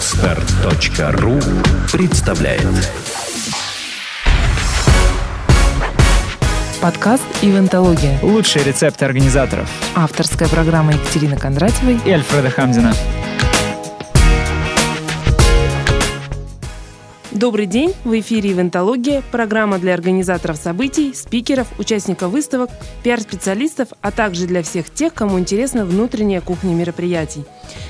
[0.00, 1.38] Отстар.ру
[1.92, 2.90] представляет
[6.80, 8.18] Подкаст «Ивентология».
[8.22, 9.68] Лучшие рецепты организаторов.
[9.94, 12.94] Авторская программа Екатерины Кондратьевой и Альфреда Хамзина.
[17.32, 17.94] Добрый день!
[18.02, 22.70] В эфире «Ивентология»– программа для организаторов событий, спикеров, участников выставок,
[23.04, 27.44] пиар-специалистов, а также для всех тех, кому интересна внутренняя кухня мероприятий.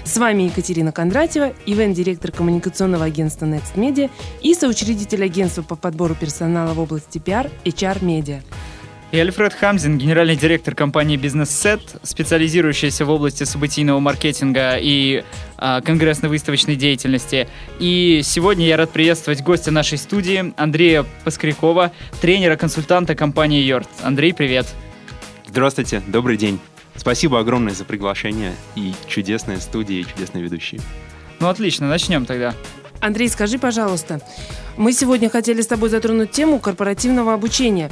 [0.04, 4.10] С вами Екатерина Кондратьева, ивент-директор коммуникационного агентства Next Media
[4.42, 8.42] и соучредитель агентства по подбору персонала в области пиар HR Media.
[9.12, 15.24] И Альфред Хамзин, генеральный директор компании Business Set, специализирующаяся в области событийного маркетинга и
[15.56, 17.48] а, конгрессно-выставочной деятельности.
[17.80, 23.88] И сегодня я рад приветствовать гостя нашей студии Андрея Поскрякова, тренера-консультанта компании Йорт.
[24.04, 24.68] Андрей, привет.
[25.48, 26.60] Здравствуйте, добрый день.
[26.94, 30.80] Спасибо огромное за приглашение и чудесная студия, и чудесные ведущие.
[31.40, 32.54] Ну отлично, начнем тогда.
[33.00, 34.20] Андрей, скажи, пожалуйста,
[34.76, 37.90] мы сегодня хотели с тобой затронуть тему корпоративного обучения.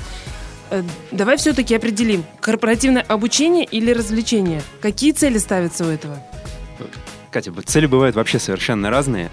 [0.70, 4.62] Э, давай все-таки определим, корпоративное обучение или развлечение?
[4.80, 6.18] Какие цели ставятся у этого?
[7.30, 9.30] Катя, цели бывают вообще совершенно разные.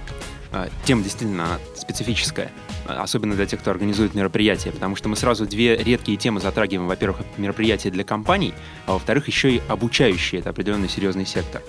[0.51, 2.49] А, тема действительно специфическая,
[2.87, 6.87] а, особенно для тех, кто организует мероприятия, потому что мы сразу две редкие темы затрагиваем.
[6.87, 8.53] Во-первых, мероприятия для компаний,
[8.85, 10.39] а во-вторых, еще и обучающие.
[10.39, 11.61] Это определенный серьезный сектор.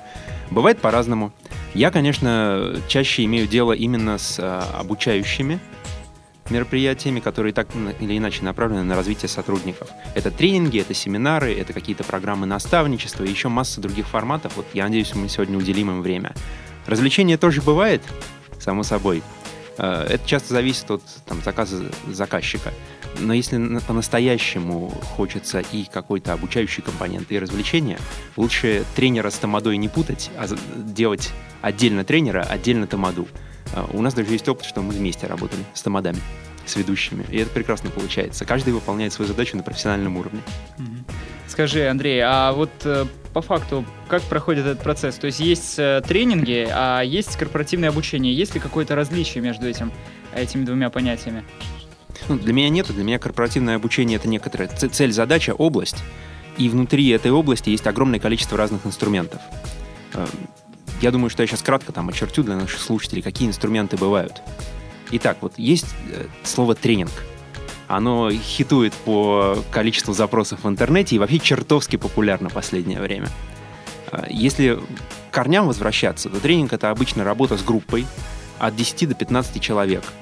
[0.50, 1.32] Бывает по-разному.
[1.74, 4.38] Я, конечно, чаще имею дело именно с
[4.78, 5.58] обучающими
[6.50, 7.68] мероприятиями, которые так
[8.00, 9.88] или иначе направлены на развитие сотрудников.
[10.14, 14.56] Это тренинги, это семинары, это какие-то программы наставничества и еще масса других форматов.
[14.56, 16.34] Вот я надеюсь, мы сегодня уделим им время.
[16.86, 18.02] Развлечение тоже бывает,
[18.58, 19.22] само собой.
[19.78, 22.72] Э, это часто зависит от там, заказа заказчика.
[23.18, 27.98] Но если по-настоящему хочется и какой-то обучающий компонент, и развлечения,
[28.36, 33.26] лучше тренера с тамадой не путать, а делать отдельно тренера, отдельно тамаду.
[33.74, 36.18] А, у нас даже есть опыт, что мы вместе работали с тамадами,
[36.64, 37.24] с ведущими.
[37.30, 38.44] И это прекрасно получается.
[38.44, 40.40] Каждый выполняет свою задачу на профессиональном уровне.
[41.48, 45.14] Скажи, Андрей, а вот э, по факту, как проходит этот процесс?
[45.16, 48.34] То есть есть э, тренинги, а есть корпоративное обучение.
[48.34, 49.92] Есть ли какое-то различие между этим,
[50.34, 51.44] этими двумя понятиями?
[52.28, 52.88] Ну, для меня нет.
[52.92, 56.02] Для меня корпоративное обучение— это некоторая цель, задача, область.
[56.58, 59.40] И внутри этой области есть огромное количество разных инструментов.
[60.96, 64.42] Э, я думаю, что я сейчас кратко там очертю для наших слушателей, какие инструменты бывают.
[65.12, 67.12] Итак, вот есть э, слово тренинг.
[67.88, 73.28] Оно хитует по количеству запросов в интернете и вообще чертовски популярно в последнее время.
[74.10, 74.80] А, если
[75.30, 78.06] корням возвращаться, то тренинг это обычно работа с группой
[78.58, 80.02] от 10 до 15 человек–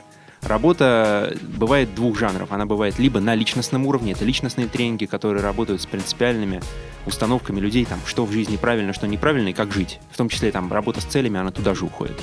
[0.47, 2.53] Работа бывает двух жанров.
[2.53, 6.61] Она бывает либо на личностном уровне, это личностные тренинги, которые работают с принципиальными
[7.07, 10.01] установками людей, там, что в жизни правильно, что неправильно и как жить.
[10.11, 12.21] В том числе там работа с целями, она туда же уходит.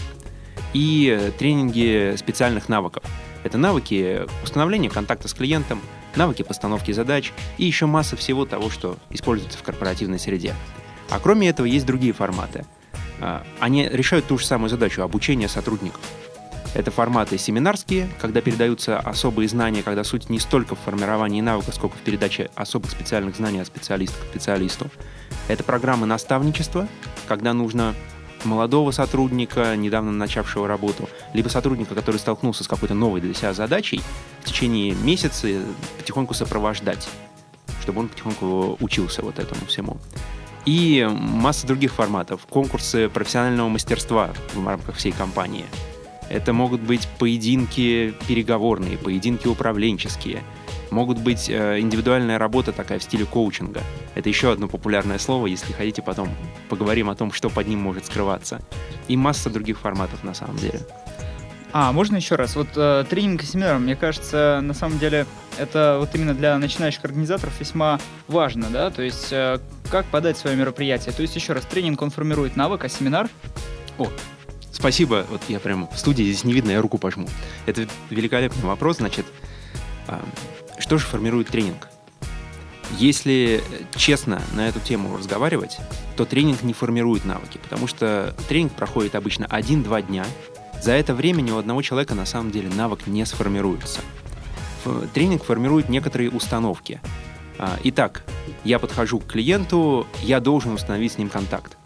[0.73, 3.03] И тренинги специальных навыков.
[3.43, 5.81] Это навыки установления контакта с клиентом,
[6.15, 10.53] навыки постановки задач и еще масса всего того, что используется в корпоративной среде.
[11.09, 12.65] А кроме этого есть другие форматы.
[13.19, 16.01] А, они решают ту же самую задачу обучения сотрудников.
[16.73, 21.97] Это форматы семинарские, когда передаются особые знания, когда суть не столько в формировании навыков, сколько
[21.97, 24.89] в передаче особых специальных знаний от специалиста к специалисту.
[25.49, 26.87] Это программы наставничества,
[27.27, 27.93] когда нужно
[28.45, 34.01] молодого сотрудника, недавно начавшего работу, либо сотрудника, который столкнулся с какой-то новой для себя задачей,
[34.41, 35.47] в течение месяца
[35.97, 37.07] потихоньку сопровождать,
[37.81, 39.97] чтобы он потихоньку учился вот этому всему.
[40.65, 42.45] И масса других форматов.
[42.47, 45.65] Конкурсы профессионального мастерства в рамках всей компании–
[46.31, 50.43] это могут быть поединки переговорные, поединки управленческие.
[50.89, 53.81] Могут быть э, индивидуальная работа такая в стиле коучинга.
[54.15, 56.29] Это еще одно популярное слово, если хотите, потом
[56.69, 58.61] поговорим о том, что под ним может скрываться.
[59.07, 60.79] И масса других форматов на самом деле.
[61.73, 62.55] А, можно еще раз?
[62.55, 65.25] Вот э, тренинг и семинар, мне кажется, на самом деле
[65.57, 68.89] это вот именно для начинающих организаторов весьма важно, да?
[68.89, 69.59] То есть э,
[69.89, 71.13] как подать свое мероприятие?
[71.13, 73.29] То есть еще раз, тренинг он формирует навык, а семинар?
[73.97, 74.07] О,
[74.71, 75.25] Спасибо.
[75.29, 77.27] Вот я прям в студии здесь не видно, я руку пожму.
[77.65, 78.97] Это великолепный вопрос.
[78.97, 79.25] Значит,
[80.07, 80.23] а,
[80.79, 81.89] что же формирует тренинг?
[82.97, 83.63] Если
[83.95, 85.77] честно на эту тему разговаривать,
[86.17, 90.25] то тренинг не формирует навыки, потому что тренинг проходит обычно 1-2 дня.
[90.81, 94.01] За это время ни у одного человека на самом деле навык не сформируется.
[95.13, 96.99] Тренинг формирует некоторые установки.
[97.59, 98.23] А, итак,
[98.63, 101.77] я подхожу к клиенту, я должен установить с ним контакт.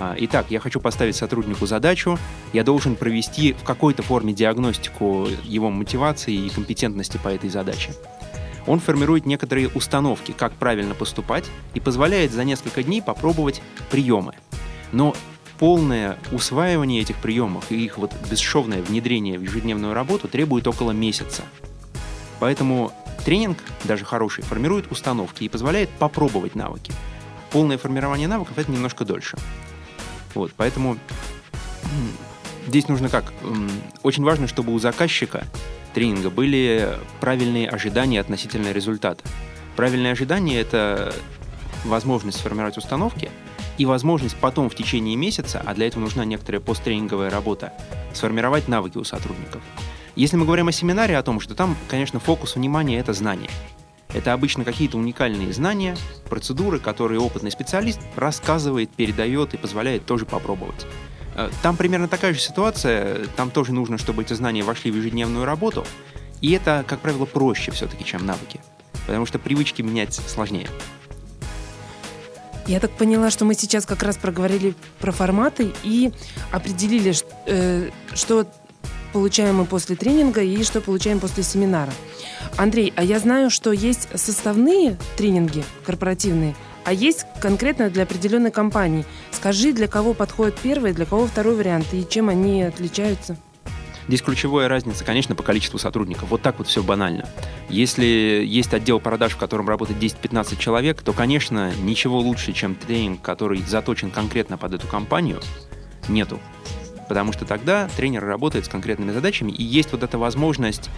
[0.00, 2.18] А, итак, я хочу поставить сотруднику задачу,
[2.54, 7.92] я должен провести в какой-то форме диагностику его мотивации и компетентности по этой задаче.
[8.66, 11.44] Он формирует некоторые установки, как правильно поступать,
[11.74, 13.60] и позволяет за несколько дней попробовать
[13.90, 14.34] приемы.
[14.92, 15.14] Но
[15.58, 21.42] полное усваивание этих приемов и их вот бесшовное внедрение в ежедневную работу требует около месяца.
[22.38, 22.90] Поэтому
[23.26, 26.90] тренинг, даже хороший, формирует установки и позволяет попробовать навыки.
[27.50, 29.36] Полное формирование навыков это немножко дольше.
[30.34, 30.96] Вот, поэтому
[32.66, 33.32] здесь нужно как?
[34.02, 35.44] Очень важно, чтобы у заказчика
[35.94, 39.24] тренинга были правильные ожидания относительно результата.
[39.76, 41.12] Правильные ожидания— это
[41.84, 43.30] возможность сформировать установки
[43.78, 47.72] и возможность потом в течение месяца, а для этого нужна некоторая посттренинговая работа,
[48.12, 49.62] сформировать навыки у сотрудников.
[50.16, 53.48] Если мы говорим о семинаре, о том, что там, конечно, фокус внимания— это знания.
[54.12, 55.96] Это обычно какие-то уникальные знания,
[56.28, 60.86] процедуры, которые опытный специалист рассказывает, передает и позволяет тоже попробовать.
[61.36, 65.44] Э, там примерно такая же ситуация, там тоже нужно, чтобы эти знания вошли в ежедневную
[65.44, 65.86] работу,
[66.40, 68.60] и это, как правило, проще все-таки, чем навыки,
[69.06, 70.68] потому что привычки менять сложнее.
[72.66, 76.12] Я так поняла, что мы сейчас как раз проговорили про форматы и
[76.52, 77.14] определили,
[77.46, 78.46] э, что
[79.12, 81.92] получаем мы после тренинга и что получаем после семинара.
[82.56, 86.54] Андрей, а я знаю, что есть составные тренинги корпоративные,
[86.84, 89.04] а есть конкретно для определенной компании.
[89.30, 93.36] Скажи, для кого подходит первый, для кого второй вариант и чем они отличаются?
[94.08, 96.30] Здесь ключевая разница, конечно, по количеству сотрудников.
[96.30, 97.28] Вот так вот все банально.
[97.68, 103.22] Если есть отдел продаж, в котором работает 10-15 человек, то, конечно, ничего лучше, чем тренинг,
[103.22, 105.40] который заточен конкретно под эту компанию,
[106.08, 106.40] нету.
[107.10, 110.90] Потому что тогда тренер работает с конкретными задачами, и есть вот эта возможность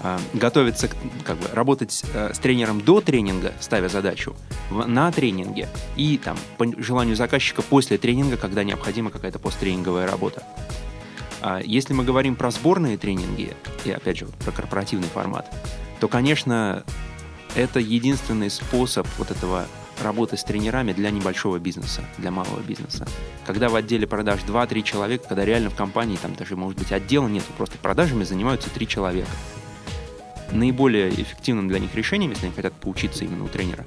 [0.00, 0.88] э, готовиться,
[1.26, 4.34] как бы работать э, с тренером до тренинга, ставя задачу,
[4.70, 10.42] на тренинге, и там, по желанию заказчика после тренинга, когда необходима какая-то посттренинговая работа.
[11.42, 13.52] А если мы говорим про сборные тренинги,
[13.84, 15.54] и опять же про корпоративный формат,
[16.00, 16.82] то, конечно,
[17.54, 19.66] это единственный способ вот этого
[20.02, 23.06] работы с тренерами для небольшого бизнеса, для малого бизнеса.
[23.46, 27.28] Когда в отделе продаж 2-3 человека, когда реально в компании там даже, может быть, отдела
[27.28, 29.30] нет, просто продажами занимаются 3 человека.
[30.52, 33.84] Наиболее эффективным для них решением, если они хотят поучиться именно у тренера,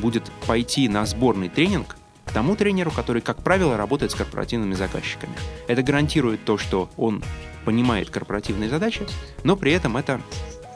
[0.00, 5.32] будет пойти на сборный тренинг к тому тренеру, который, как правило, работает с корпоративными заказчиками.
[5.66, 7.22] Это гарантирует то, что он
[7.64, 9.06] понимает корпоративные задачи,
[9.44, 10.20] но при этом это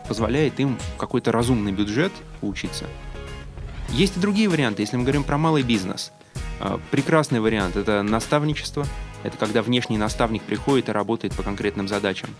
[0.08, 2.12] позволяет им в какой-то разумный бюджет
[2.42, 2.86] учиться.
[3.92, 6.12] Есть и другие варианты, если мы говорим про малый бизнес.
[6.60, 8.86] А, прекрасный вариант– это наставничество.
[9.22, 12.30] Это когда внешний наставник приходит и работает по конкретным задачам.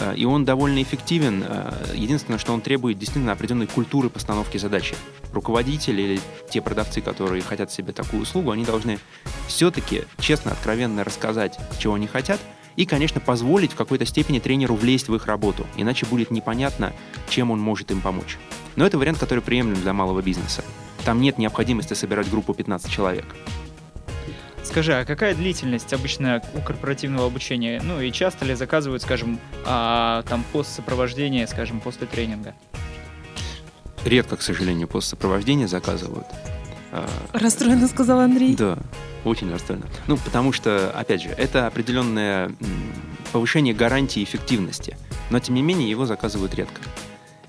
[0.00, 1.44] А, и он довольно эффективен.
[1.46, 4.96] А, единственное, что он требует действительно определенной культуры постановки задачи
[5.32, 8.98] руководители или те продавцы, которые хотят себе такую услугу, они должны
[9.46, 12.40] все-таки честно, откровенно рассказать, чего они хотят,
[12.74, 16.92] и, конечно, позволить в какой-то степени тренеру влезть в их работу, иначе будет непонятно,
[17.28, 18.38] чем он может им помочь.
[18.76, 20.64] Но это вариант, который приемлем для малого бизнеса.
[21.04, 23.26] Там нет необходимости собирать группу 15 человек.
[24.62, 27.80] Скажи, а какая длительность обычно у корпоративного обучения?
[27.84, 32.54] Ну и часто ли заказывают, скажем, а, там постсопровождение, скажем, после тренинга?
[34.04, 36.26] редко, к сожалению, после сопровождения заказывают.
[36.92, 38.54] А, расстроенно, сказал Андрей.
[38.54, 38.78] Да,
[39.24, 39.86] очень расстроенно.
[40.06, 42.52] Ну, потому что, опять же, это определенное
[43.32, 44.96] повышение гарантии эффективности,
[45.30, 46.80] но, тем не менее, его заказывают редко.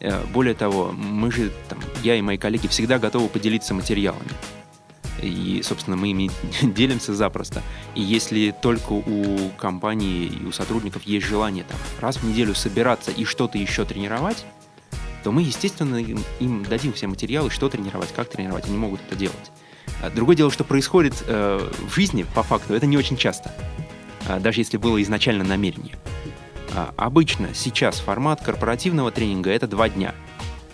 [0.06, 4.30] Э, более того, мы же, там, я и мои коллеги всегда готовы поделиться материалами.
[5.20, 6.30] И, собственно, мы ими
[6.62, 7.64] делимся запросто.
[7.96, 13.10] И если только у компании и у сотрудников есть желание там, раз в неделю собираться
[13.10, 14.46] и что-то еще тренировать,
[15.24, 19.16] то мы, естественно, им, им дадим все материалы, что тренировать, как тренировать, они могут это
[19.16, 19.52] делать.
[20.04, 23.52] А другое дело, что происходит э, в жизни, по факту, это не очень часто,
[24.28, 25.96] э, даже если было изначально намерение.
[26.76, 30.14] Э, обычно сейчас формат корпоративного тренинга это два дня.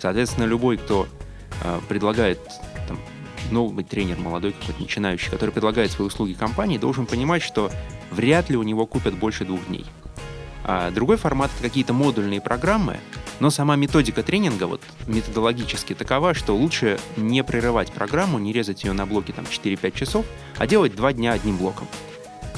[0.00, 1.06] Соответственно, любой, кто
[1.62, 2.40] э, предлагает
[2.88, 2.98] там,
[3.50, 7.70] новый тренер, молодой какой-то начинающий, который предлагает свои услуги компании, должен понимать, что
[8.10, 9.86] вряд ли у него купят больше двух дней.
[10.64, 12.98] А другой формат— это какие-то модульные программы,
[13.40, 18.92] но сама методика тренинга вот методологически такова, что лучше не прерывать программу, не резать ее
[18.92, 20.26] на блоки там 4-5 часов,
[20.58, 21.88] а делать два дня одним блоком.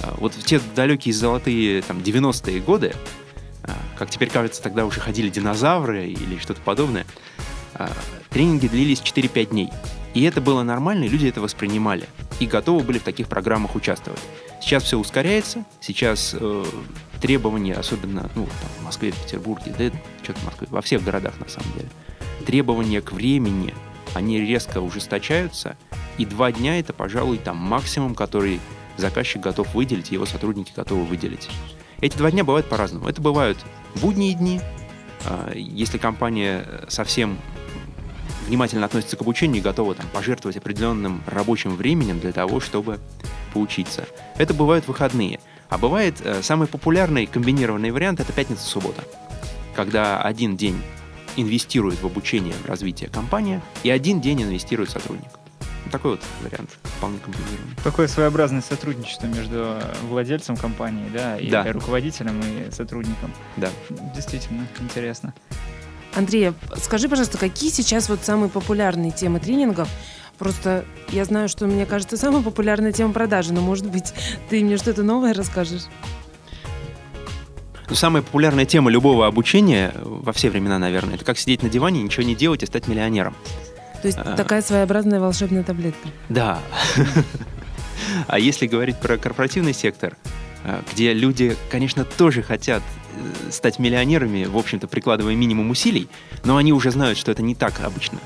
[0.02, 3.23] А, вот в те далекие золотые там 90-е годы, а,
[3.96, 7.06] как теперь кажется, тогда уже ходили динозавры или что-то подобное,
[7.74, 7.90] а,
[8.30, 9.70] тренинги длились 4-5 дней.
[10.14, 12.08] И это было нормально, и люди это воспринимали.
[12.38, 14.20] И готовы были в таких программах участвовать.
[14.60, 16.64] Сейчас все ускоряется, сейчас э,
[17.20, 19.90] требования, особенно ну, там, в Москве, в Петербурге, да
[20.22, 21.88] что-то в Москве, во всех городах на самом деле,
[22.46, 23.74] требования к времени,
[24.14, 25.76] они резко ужесточаются,
[26.16, 28.60] и два дня это, пожалуй, там максимум, который
[28.96, 31.50] заказчик готов выделить, его сотрудники готовы выделить.
[32.00, 33.08] Эти два дня бывают по-разному.
[33.08, 33.58] Это бывают
[33.96, 34.60] будние дни,
[35.24, 37.38] а, если компания совсем
[38.46, 43.00] внимательно относятся к обучению и готовы там, пожертвовать определенным рабочим временем для того, чтобы
[43.52, 44.06] поучиться.
[44.36, 45.40] Это бывают выходные.
[45.70, 49.02] А бывает э, самый популярный комбинированный вариант это пятница-суббота,
[49.74, 50.80] когда один день
[51.36, 55.30] инвестирует в обучение, в развитие компания, и один день инвестирует сотрудник.
[55.90, 57.76] Такой вот вариант, вполне комбинированный.
[57.84, 59.76] Такое своеобразное сотрудничество между
[60.08, 61.64] владельцем компании, да, и Да.
[61.72, 63.32] руководителем и сотрудником.
[63.56, 63.68] Да.
[64.14, 65.34] Действительно интересно.
[66.14, 69.88] Андрей, скажи, пожалуйста, какие сейчас вот самые популярные темы тренингов?
[70.38, 74.12] Просто я знаю, что, мне кажется, самая популярная тема продажи, но, может быть,
[74.48, 75.82] ты мне что-то новое расскажешь?
[77.88, 82.02] Ну, самая популярная тема любого обучения во все времена, наверное, это как сидеть на диване,
[82.02, 83.36] ничего не делать и стать миллионером.
[84.04, 84.36] То есть А.
[84.36, 86.08] такая своеобразная волшебная таблетка.
[86.28, 86.58] Да.
[88.26, 90.16] А если говорить про корпоративный сектор,
[90.64, 96.08] э, где люди, конечно, тоже хотят э, стать миллионерами, в общем-то, прикладывая минимум усилий,
[96.44, 98.18] но они уже знают, что это не так обычно,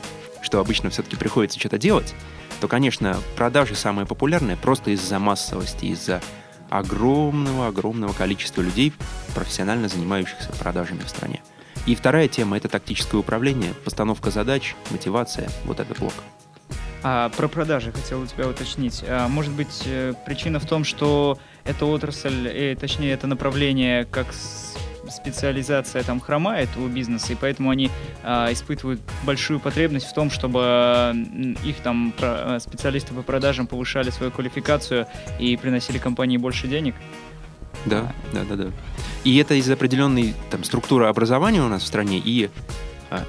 [0.43, 2.13] что обычно все-таки приходится что-то делать,
[2.61, 6.21] то, конечно, продажи самые популярные просто из-за массовости, из-за
[6.71, 8.93] огромного-огромного количества людей,
[9.35, 11.41] профессионально занимающихся продажами в стране.
[11.89, 16.13] И вторая тема– это тактическое управление, постановка задач, мотивация, вот этот блок.
[17.03, 19.03] А про продажи хотел у тебя уточнить.
[19.09, 24.27] А, может быть, э, причина в том, что эта отрасль, э, точнее, это направление как
[25.09, 27.91] специализация там хромает у бизнеса, и поэтому они
[28.23, 31.15] а, испытывают большую потребность в том, чтобы
[31.65, 35.07] их там про- э, специалисты по продажам повышали свою квалификацию
[35.39, 36.95] и приносили компании больше денег.
[37.87, 38.71] Да, да, да, да.
[39.29, 42.49] И это из-за определенной там, структуры образования у нас в стране, и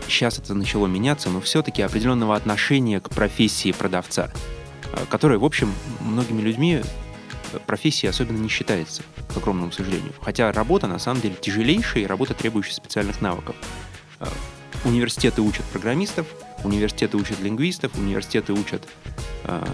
[0.08, 4.32] сейчас это начало меняться, но все-таки определенного отношения к профессии продавца,
[4.94, 6.82] а, которая, в общем, многими людьми
[7.51, 9.03] э, профессией особенно не считается,
[9.34, 10.13] к огромному сожалению.
[10.22, 13.58] Хотя работа, на самом деле, тяжелейшая и работа, требующая специальных навыков.
[14.22, 14.29] А,
[14.86, 16.27] Университеты учат программистов,
[16.63, 18.88] университеты учат лингвистов, университеты учат
[19.46, 19.66] э,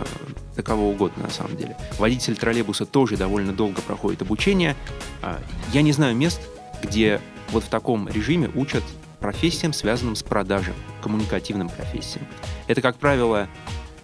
[0.55, 1.75] да кого угодно на самом деле.
[1.97, 4.75] Водитель троллейбуса тоже довольно долго проходит обучение.
[5.21, 5.39] А,
[5.73, 6.39] Я не знаю мест,
[6.83, 8.83] где вот в таком режиме учат
[9.19, 12.25] профессиям, связанным с продажей, коммуникативным профессиям.
[12.67, 13.47] Это, как правило,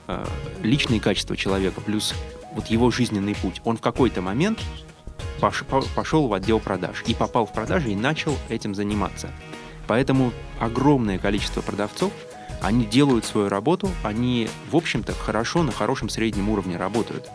[0.08, 0.26] э,
[0.64, 2.14] личные качества человека плюс
[2.54, 3.62] вот его жизненный путь.
[3.64, 4.60] Он в какой-то момент
[5.40, 9.30] пош- по- пошел в отдел продаж и попал в продажи и начал этим заниматься.
[9.88, 12.12] Поэтому огромное количество продавцов,
[12.62, 17.30] они делают свою работу, они, в общем-то, хорошо, на хорошем среднем уровне работают.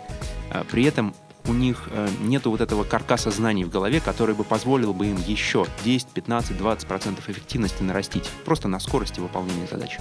[0.51, 1.15] А, При этом
[1.49, 5.17] у них э, нету вот этого каркаса знаний в голове, который бы позволил бы им
[5.17, 9.99] еще 10, 15, 20 процентов эффективности нарастить, просто на скорости выполнения задач.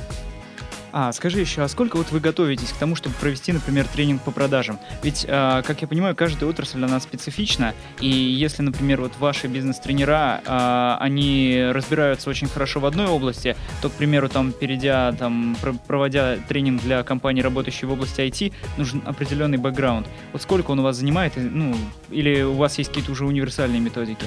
[0.98, 4.32] А, скажи еще, а сколько вот вы готовитесь к тому, чтобы провести, например, тренинг по
[4.32, 4.80] продажам?
[5.04, 10.42] Ведь, а, как я понимаю, каждая отрасль, она специфична, и если, например, вот ваши бизнес-тренера,
[10.46, 15.74] а, они разбираются очень хорошо в одной области, то, к примеру, там, перейдя, там, про-
[15.74, 20.08] проводя тренинг для компании, работающей в области IT, нужен определенный бэкграунд.
[20.32, 21.76] Вот сколько он у вас занимает, ну,
[22.10, 24.26] или у вас есть какие-то уже универсальные методики?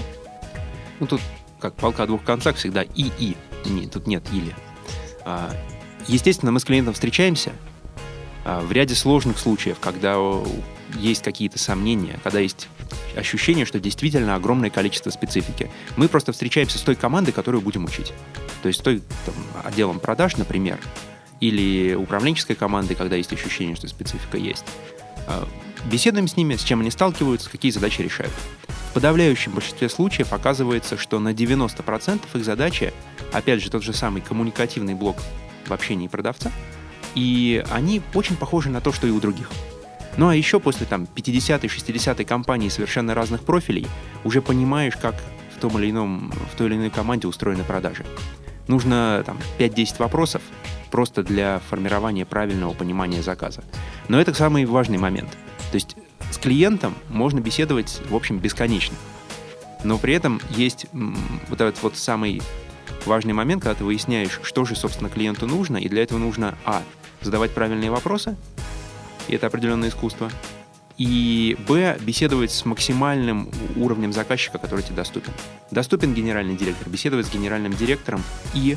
[1.01, 1.23] Ну, тут
[1.61, 3.39] как палка о двух концах всегда и-и.
[3.65, 4.55] Не, тут нет или.
[5.25, 5.51] А,
[6.09, 7.53] естественно, мы с клиентом встречаемся
[8.45, 10.17] а, в ряде сложных случаев, когда
[10.97, 12.69] есть какие-то сомнения, когда есть
[13.17, 15.71] ощущение, что действительно огромное количество специфики.
[15.97, 18.13] Мы просто встречаемся с той командой, которую будем учить.
[18.63, 19.35] То есть с той там,
[19.65, 20.79] отделом продаж, например,
[21.41, 24.65] или управленческой командой, когда есть ощущение, что специфика есть.
[25.27, 25.47] А,
[25.91, 28.33] Беседуем с ними, с чем они сталкиваются, какие задачи решают.
[28.91, 32.93] В подавляющем большинстве случаев оказывается, что на 90% их задачи,
[33.33, 35.17] опять же, тот же самый коммуникативный блок
[35.69, 36.51] в общении продавца,
[37.15, 39.51] и они очень похожи на то, что и у других.
[40.17, 43.87] Ну а еще после там 50-й, 60-й компании совершенно разных профилей
[44.25, 45.15] уже понимаешь, как
[45.57, 48.05] в том или ином, в той или иной команде устроены продажи.
[48.67, 50.43] Нужно там 5-10 вопросов
[50.91, 53.63] просто для формирования правильного понимания заказа.
[54.09, 55.31] Но это самый важный момент.
[55.71, 55.97] То есть
[56.31, 58.97] с клиентом можно беседовать, в общем, бесконечно.
[59.85, 60.87] Но при этом есть
[61.49, 62.43] вот этот вот самый
[63.09, 66.83] важный момент, когда ты выясняешь, что же, собственно, клиенту нужно, и для этого нужно, а,
[67.21, 68.37] задавать правильные вопросы,
[69.27, 70.31] и это определенное искусство,
[70.97, 75.33] и, б, беседовать с максимальным уровнем заказчика, который тебе доступен.
[75.71, 78.23] Доступен генеральный директор, беседовать с генеральным директором
[78.55, 78.77] и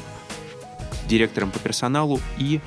[1.07, 2.61] директором по персоналу и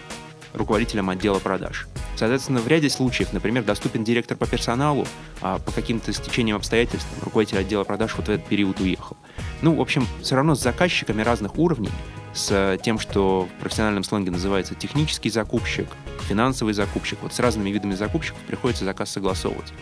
[0.52, 1.87] руководителем отдела продаж.
[2.16, 5.06] Соответственно, в ряде случаев, например, доступен директор по персоналу,
[5.40, 9.16] а по каким-то стечениям обстоятельств руководитель отдела продаж вот в этот период уехал.
[9.64, 11.88] Ну, в общем, все равно с заказчиками разных уровней,
[12.35, 15.87] с тем, что в профессиональном сленге называется технический закупщик,
[16.28, 19.73] финансовый закупщик, вот с разными видами закупщиков приходится заказ согласовывать.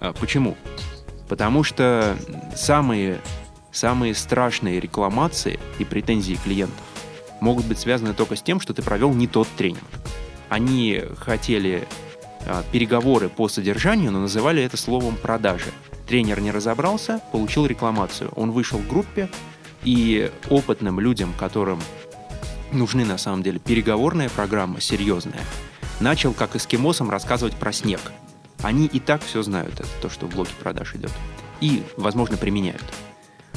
[0.00, 0.56] А, Почему?
[1.28, 2.16] Потому что
[2.56, 3.20] самые,
[3.70, 6.86] самые страшные рекламации и претензии клиентов
[7.42, 9.84] могут быть связаны только с тем, что ты провел не тот тренинг.
[10.48, 11.86] Они хотели
[12.46, 15.70] а, переговоры по содержанию, но называли это словом продажи.
[16.08, 18.30] Тренер не разобрался, получил рекламацию.
[18.34, 19.28] Он вышел в группе,
[19.84, 21.80] и опытным людям, которым
[22.72, 25.40] нужны на самом деле переговорная программа, серьезная,
[26.00, 28.00] начал как эскимосам рассказывать про снег.
[28.62, 31.12] Они и так все знают, это то, что в блоке продаж идет.
[31.60, 32.84] И, возможно, применяют.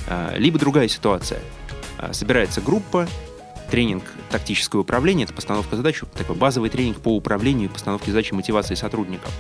[0.08, 1.40] А, либо другая ситуация.
[1.98, 3.08] А, собирается группа,
[3.70, 8.36] тренинг «Тактическое управление»— это постановка задач, такой базовый тренинг по управлению и постановке задач и
[8.36, 9.32] мотивации сотрудников.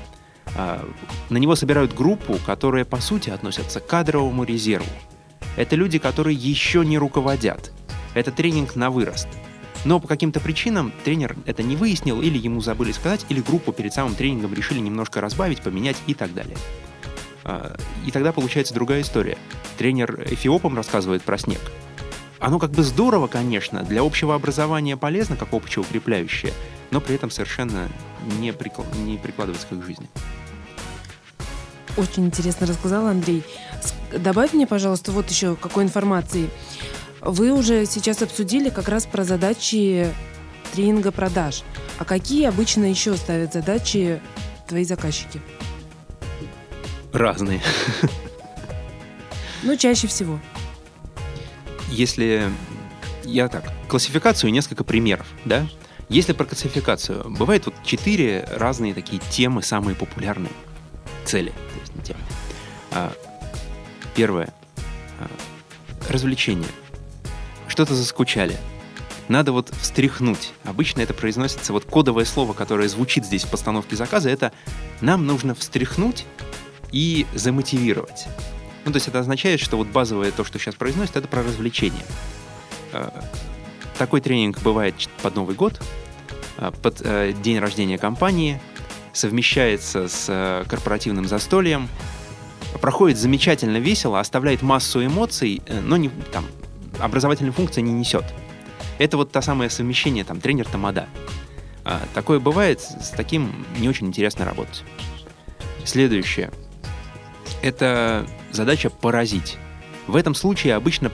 [0.56, 0.88] А,
[1.30, 4.90] на него собирают группу, которая, по сути, относится к кадровому резерву.
[5.56, 7.72] Это люди, которые еще не руководят.
[8.14, 9.28] Это тренинг на вырост.
[9.84, 13.94] Но по каким-то причинам тренер это не выяснил, или ему забыли сказать, или группу перед
[13.94, 16.58] самым тренингом решили немножко разбавить, поменять и так далее.
[17.44, 19.38] А, и тогда получается другая история.
[19.78, 21.60] Тренер эфиопом рассказывает про снег.
[22.42, 26.52] Оно как бы здорово, конечно, для общего образования полезно, как общеукрепляющее,
[26.90, 27.88] но при этом совершенно
[28.40, 28.82] не, прикл...
[29.06, 30.10] не прикладывается к их жизни.
[31.98, 33.44] Очень интересно рассказал Андрей.
[34.18, 36.50] Добавь мне, пожалуйста, вот еще какой информации.
[37.22, 40.12] Вы уже сейчас обсудили как раз про задачи
[40.74, 41.62] тренинга продаж.
[42.00, 44.20] А какие обычно еще ставят задачи
[44.68, 45.40] твои заказчики?
[47.14, 47.62] Разные.
[49.62, 50.40] Ну, чаще всего.
[51.92, 52.50] Если
[53.24, 55.68] я так, классификацию несколько примеров, да?
[56.10, 60.52] Если про классификацию, бывает вот четыре разные такие темы, самые популярные
[61.24, 62.20] цели, то есть темы.
[62.92, 63.14] А,
[64.16, 64.54] первое.
[65.20, 65.28] А,
[66.10, 66.68] развлечение.
[67.68, 68.58] Что-то заскучали.
[69.30, 70.52] Надо вот встряхнуть.
[70.66, 74.52] Обычно это произносится, вот кодовое слово, которое звучит здесь в постановке заказа, это
[75.00, 76.26] «нам нужно встряхнуть
[76.92, 78.28] и замотивировать».
[78.86, 82.04] Ну, то есть это означает, что вот базовое то, что сейчас произносит, это про развлечение.
[82.94, 83.24] А,
[83.98, 85.82] такой тренинг бывает под Новый год,
[86.58, 88.60] а, под э, день рождения компании,
[89.14, 91.90] совмещается с э, корпоративным застольем,
[92.82, 96.46] проходит замечательно весело, оставляет массу эмоций, э, но не, там,
[97.00, 98.26] образовательной функции не несет.
[98.98, 101.08] Это вот то самое совмещение, там, тренер-тамада.
[102.14, 104.84] Такое бывает, с таким не очень интересно работать.
[105.84, 106.52] Следующее.
[107.62, 109.58] Это задача поразить.
[110.08, 111.12] В этом случае обычно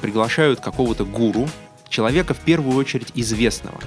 [0.00, 1.48] приглашают какого-то гуру,
[1.88, 3.78] человека в первую очередь известного.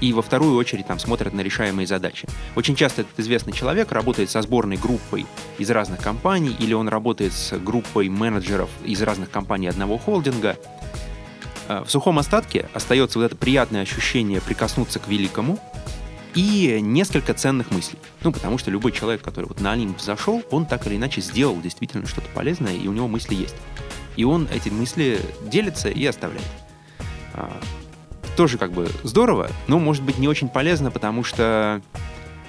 [0.00, 2.28] И во вторую очередь там смотрят на решаемые задачи.
[2.54, 5.26] Очень часто этот известный человек работает со сборной группой
[5.58, 10.56] из разных компаний, или он работает с группой менеджеров из разных компаний одного холдинга.
[11.66, 15.58] А, в сухом остатке остается вот это приятное ощущение прикоснуться к великому,
[16.34, 17.98] и несколько ценных мыслей.
[18.22, 21.60] Ну, потому что любой человек, который вот на Олимп зашел, он так или иначе сделал
[21.60, 23.56] действительно что-то полезное, и у него мысли есть.
[24.16, 26.46] И он эти мысли делится и оставляет.
[27.34, 27.60] А,
[28.36, 31.82] тоже как бы здорово, но может быть не очень полезно, потому что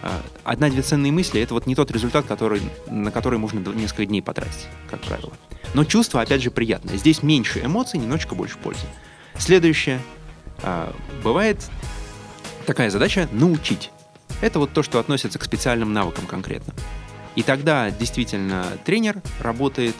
[0.01, 4.21] а, одна-две ценные мысли— это вот не тот результат, который, на который можно несколько дней
[4.21, 5.33] потратить, как правило.
[5.73, 6.97] Но чувство, опять же, приятное.
[6.97, 8.85] Здесь меньше эмоций, немножечко больше пользы.
[9.37, 9.99] Следующее.
[10.63, 11.69] А, бывает
[12.69, 13.89] такая задача— научить.
[14.41, 16.75] Это вот то, что относится к специальным навыкам конкретно.
[17.33, 19.95] И тогда действительно тренер работает,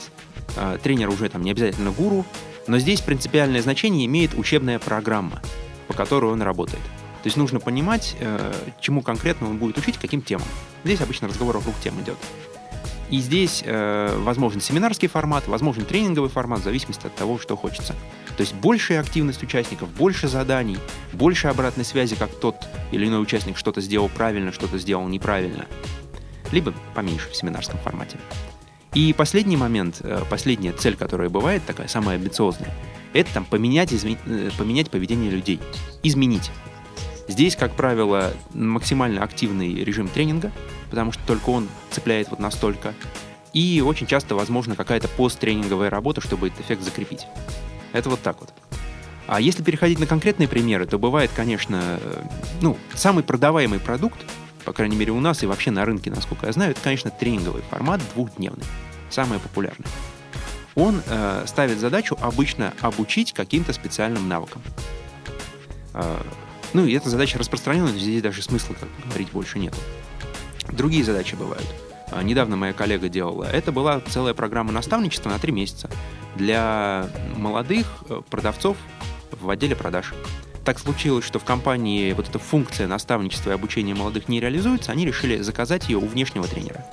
[0.56, 2.28] э, тренер уже там не обязательно гуру,
[2.68, 5.42] но здесь принципиальное значение имеет учебная программа,
[5.88, 6.84] по которой он работает.
[7.24, 10.46] То есть нужно понимать, э, чему конкретно он будет учить, каким темам.
[10.84, 12.18] Здесь обычно разговор вокруг тем идет.
[13.10, 17.96] И здесь э, возможен семинарский формат, возможен тренинговый формат, в зависимости от того, что хочется.
[18.38, 20.78] То есть большая активность участников, больше заданий,
[21.14, 22.56] больше обратной связи, как тот
[22.92, 25.66] или иной участник что-то сделал правильно, что-то сделал неправильно.
[26.52, 28.18] Либо поменьше в семинарском формате.
[28.94, 32.74] И последний момент, э, последняя цель, которая бывает, такая самая амбициозная,
[33.14, 34.18] это там поменять, изме...
[34.26, 35.60] Э, поменять поведение людей.
[36.04, 36.52] Изменить.
[37.30, 40.52] Здесь, как правило, максимально активный режим тренинга,
[40.90, 42.96] потому что только он цепляет вот настолько.
[43.54, 47.28] И очень часто, возможно, какая-то посттренинговая работа, чтобы этот эффект закрепить.
[47.94, 48.52] Это вот так вот.
[49.28, 52.24] А если переходить на конкретные примеры, то бывает, конечно, э,
[52.62, 54.20] ну, самый продаваемый продукт,
[54.66, 57.62] по крайней мере у нас и вообще на рынке, насколько я знаю, это, конечно, тренинговый
[57.70, 58.66] формат двухдневный,
[59.12, 59.86] самый популярный.
[60.74, 64.64] Он э, ставит задачу обычно обучить каким-то специальным навыкам.
[65.94, 66.20] Э,
[66.74, 69.74] ну и эта задача распространенная, здесь даже смысла как говорить больше нет.
[70.72, 71.66] Другие задачи бывают.
[72.12, 73.44] А, недавно моя коллега делала.
[73.44, 75.90] Это была целая программа наставничества на три месяца
[76.36, 78.78] для молодых э, продавцов
[79.32, 80.14] в отделе продаж.
[80.64, 85.06] Так случилось, что в компании вот эта функция наставничества и обучения молодых не реализуется, они
[85.06, 86.86] решили заказать ее у внешнего тренера.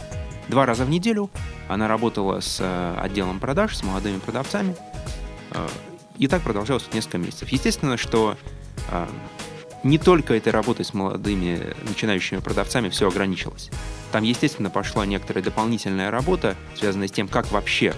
[0.49, 1.31] Два раза в неделю
[1.69, 4.77] она работала с э, отделом продаж, с молодыми продавцами,
[5.53, 5.69] э,
[6.19, 7.49] И так продолжалось несколько месяцев.
[7.51, 8.37] Естественно, что
[9.87, 13.71] не только этой работой с молодыми начинающими продавцами все ограничилось.
[14.13, 17.95] Там, естественно, пошла некоторая дополнительная работа, связанная с тем, как вообще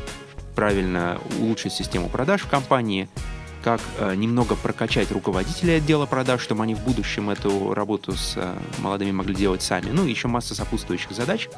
[0.54, 3.08] правильно улучшить систему продаж в компании,
[3.62, 8.56] как э, немного прокачать руководителей отдела продаж, чтобы они в будущем эту работу с э,
[8.78, 9.90] молодыми могли делать сами.
[9.90, 11.48] Ну и еще масса сопутствующих задач,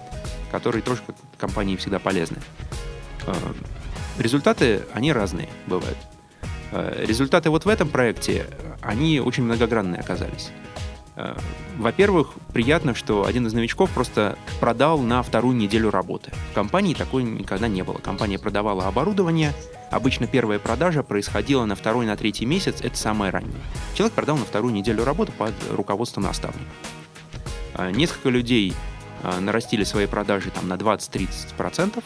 [0.50, 2.38] которые тоже как компании всегда полезны.
[3.26, 3.34] Э,
[4.18, 5.98] результаты, они разные бывают.
[6.72, 8.46] Э, результаты вот в этом проекте,
[8.80, 10.50] они очень многогранные оказались.
[11.16, 11.36] Э,
[11.76, 16.32] во-первых, приятно, что один из новичков просто продал на вторую неделю работы.
[16.52, 17.98] В компании такой никогда не было.
[17.98, 19.52] Компания продавала оборудование.
[19.90, 22.80] Обычно первая продажа происходила на второй, на третий месяц.
[22.80, 23.60] Это самое раннее.
[23.94, 26.70] Человек продал на вторую неделю работы под руководством наставника.
[27.74, 28.74] Э, несколько людей
[29.38, 32.02] нарастили свои продажи там, на 20-30%.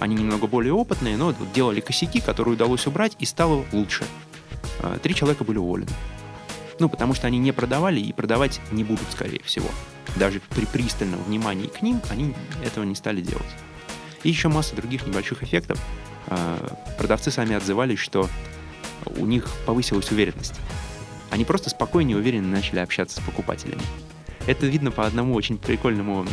[0.00, 4.04] Они немного более опытные, но делали косяки, которые удалось убрать, и стало лучше.
[4.80, 5.90] А, три человека были уволены.
[6.78, 9.68] Ну, потому что они не продавали и продавать не будут, скорее всего.
[10.16, 12.34] Даже при пристальном внимании к ним они
[12.64, 13.46] этого не стали делать.
[14.22, 15.80] И еще масса других небольших эффектов.
[16.28, 16.58] А,
[16.98, 18.28] продавцы сами отзывались, что
[19.16, 20.54] у них повысилась уверенность.
[21.30, 23.82] Они просто спокойнее и уверенно начали общаться с покупателями.
[24.46, 26.26] Это видно по одному очень прикольному...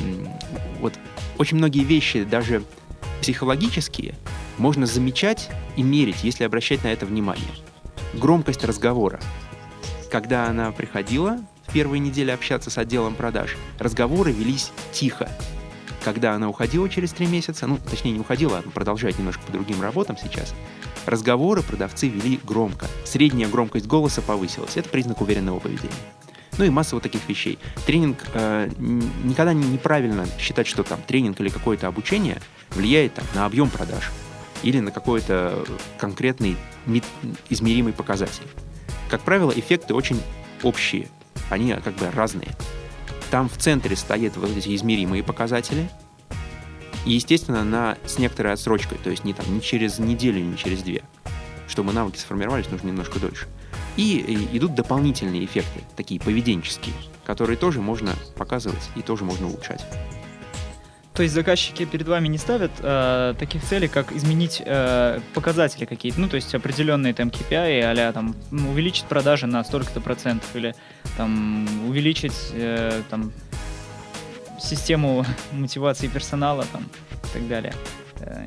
[0.80, 0.94] Вот
[1.38, 2.64] очень многие вещи, даже
[3.22, 4.16] психологические
[4.58, 7.48] можно замечать и мерить, если обращать на это внимание.
[8.14, 9.20] Громкость разговора.
[10.12, 15.30] Когда она приходила в первые недели общаться с отделом продаж, разговоры велись тихо.
[16.04, 19.82] Когда она уходила через три месяца, ну, точнее, не уходила, а продолжает немножко по другим
[19.82, 20.54] работам сейчас,
[21.06, 22.86] разговоры продавцы вели громко.
[23.04, 24.78] Средняя громкость голоса повысилась.
[24.78, 25.92] Это признак уверенного поведения.
[26.58, 27.60] Ну и масса вот таких вещей.
[27.86, 32.42] Тренинг э, никогда неправильно считать, что там тренинг или какое-то обучение
[32.76, 34.12] влияет там, на объем продаж
[34.64, 35.66] или на какой-то
[35.98, 36.58] конкретный
[37.50, 38.46] измеримый показатель.
[39.10, 40.22] Как правило, эффекты очень
[40.64, 41.08] общие,
[41.50, 42.50] они как бы разные.
[43.32, 45.90] Там в центре стоят вот эти измеримые показатели,
[47.06, 50.82] и, естественно, на, с некоторой отсрочкой, то есть не, там, не через неделю, не через
[50.82, 51.04] две.
[51.68, 53.48] Чтобы навыки сформировались, нужно немножко дольше.
[53.96, 59.86] И идут дополнительные эффекты, такие поведенческие, которые тоже можно показывать и тоже можно улучшать.
[61.16, 66.20] То есть заказчики перед вами не ставят э, таких целей, как изменить э, показатели какие-то,
[66.20, 70.76] ну то есть определенные там KPI, а там увеличить продажи на столько-то процентов или
[71.16, 73.32] там увеличить э, там
[74.60, 77.74] систему мотивации персонала там и так далее.
[78.20, 78.46] Э,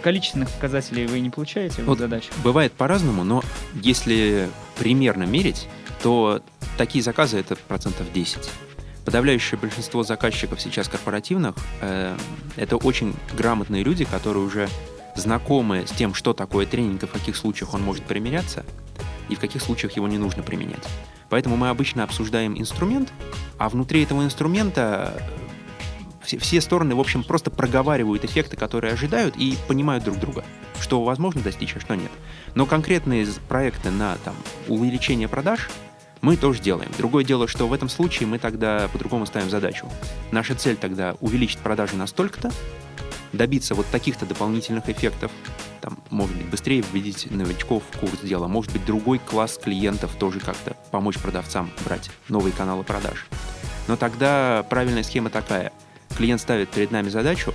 [0.00, 2.32] количественных показателей вы не получаете в вот задачах?
[2.44, 3.42] Бывает по-разному, но
[3.74, 4.48] если
[4.78, 5.66] примерно мерить,
[6.04, 6.40] то
[6.78, 8.48] такие заказы это процентов 10
[9.04, 12.16] подавляющее большинство заказчиков сейчас корпоративных э,
[12.56, 14.68] это очень грамотные люди, которые уже
[15.16, 18.64] знакомы с тем, что такое тренинг и в каких случаях он может применяться,
[19.28, 20.86] и в каких случаях его не нужно применять.
[21.28, 23.12] Поэтому мы обычно обсуждаем инструмент,
[23.58, 29.36] а внутри этого инструмента э, все, все стороны, в общем, просто проговаривают эффекты, которые ожидают,
[29.36, 30.44] и понимают друг друга,
[30.80, 32.10] что возможно достичь, а что нет.
[32.54, 34.34] Но конкретные проекты на там,
[34.68, 35.68] увеличение продаж–
[36.20, 36.90] мы тоже делаем.
[36.98, 39.90] Другое дело, что в этом случае мы тогда по-другому ставим задачу.
[40.32, 42.52] Наша цель тогда увеличить продажи на столько-то,
[43.32, 45.30] добиться вот таких-то дополнительных эффектов,
[45.80, 50.40] там, может быть, быстрее введить новичков в курс дела, может быть, другой класс клиентов тоже
[50.40, 53.26] как-то помочь продавцам брать новые каналы продаж.
[53.88, 55.72] Но тогда правильная схема такая.
[56.16, 57.54] Клиент ставит перед нами задачу,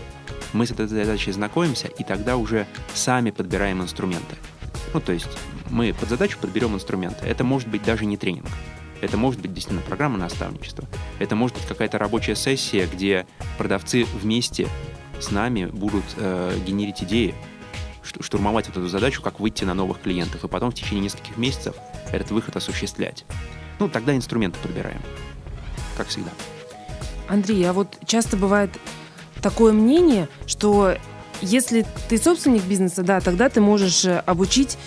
[0.53, 4.35] мы с этой задачей знакомимся, и тогда уже сами подбираем инструменты.
[4.93, 5.27] Ну, то есть
[5.69, 7.25] мы под задачу подберем инструменты.
[7.25, 8.47] Это может быть даже не тренинг.
[9.01, 10.85] Это может быть действительно программа наставничества.
[11.19, 14.67] Это может быть какая-то рабочая сессия, где продавцы вместе
[15.19, 17.35] с нами будут э, генерить идеи,
[18.01, 21.75] штурмовать вот эту задачу, как выйти на новых клиентов, и потом в течение нескольких месяцев
[22.11, 23.25] этот выход осуществлять.
[23.79, 25.01] Ну, тогда инструменты подбираем,
[25.97, 26.31] как всегда.
[27.27, 28.69] Андрей, а вот часто бывает
[29.41, 30.97] такое мнение, что
[31.41, 34.77] если ты собственник бизнеса, да, тогда ты можешь э, обучить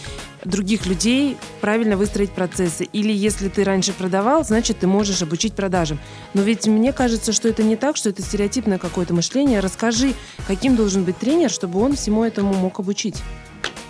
[0.44, 2.84] других людей правильно выстроить процессы.
[2.84, 5.98] Или если ты раньше продавал, значит, ты можешь обучить продажам.
[6.34, 9.60] Но ведь мне кажется, что это не так, что это стереотипное какое-то мышление.
[9.60, 10.14] Расскажи,
[10.46, 13.22] каким должен быть тренер, чтобы он всему этому мог обучить?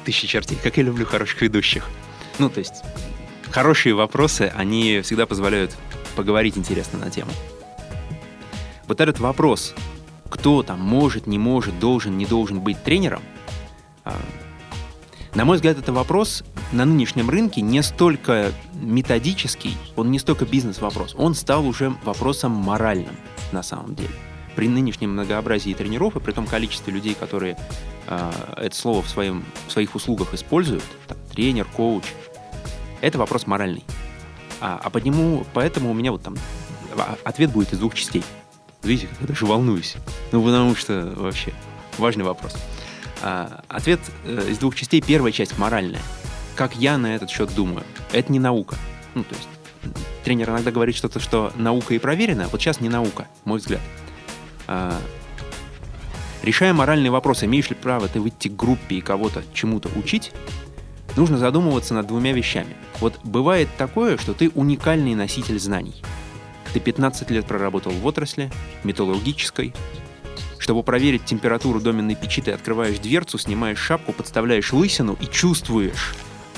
[0.05, 1.89] Тысячи чертей, как я люблю хороших ведущих.
[2.39, 2.83] Ну, то есть,
[3.51, 5.77] хорошие вопросы, они всегда позволяют
[6.17, 7.31] поговорить интересно на тему.
[8.87, 9.75] Вот этот вопрос,
[10.31, 13.23] кто там может, не может, должен, не должен быть тренером,
[14.05, 14.17] а,
[15.35, 21.15] на мой взгляд, это вопрос на нынешнем рынке не столько методический, он не столько бизнес-вопрос,
[21.19, 23.17] он стал уже вопросом моральным
[23.53, 24.11] на самом деле.
[24.57, 27.57] При нынешнем многообразии тренеров и при том количестве людей, которые
[28.09, 32.05] э, это слово в, своем, в своих услугах используют, там, тренер, коуч.
[33.01, 33.85] Это вопрос моральный.
[34.61, 36.37] А, а по нему, поэтому у меня вот там
[36.97, 38.25] а, ответ будет из двух частей.
[38.83, 39.97] Видите, я даже волнуюсь.
[40.33, 41.53] Ну, потому что вообще
[41.99, 42.57] важный вопрос.
[43.23, 45.01] А, ответ э, из двух частей.
[45.01, 46.01] Первая часть моральная.
[46.57, 47.85] Как я на этот счет думаю.
[48.13, 48.77] Это не наука.
[49.15, 49.49] Ну, то есть
[50.25, 52.49] тренер иногда говорит что-то, что наука и проверено.
[52.49, 53.81] Вот сейчас не наука, мой взгляд.
[54.67, 54.99] А,
[56.43, 60.33] решая моральный вопрос, имеешь ли право ты выйти к группе и кого-то чему-то учить,
[61.17, 62.77] нужно задумываться над двумя вещами.
[63.01, 66.03] Вот бывает такое, что ты уникальный носитель знаний.
[66.73, 68.51] Ты 15 лет проработал в отрасли,
[68.85, 69.75] металлургической.
[70.69, 76.15] Чтобы проверить температуру доменной печи, ты открываешь дверцу, снимаешь шапку, подставляешь лысину и чувствуешь,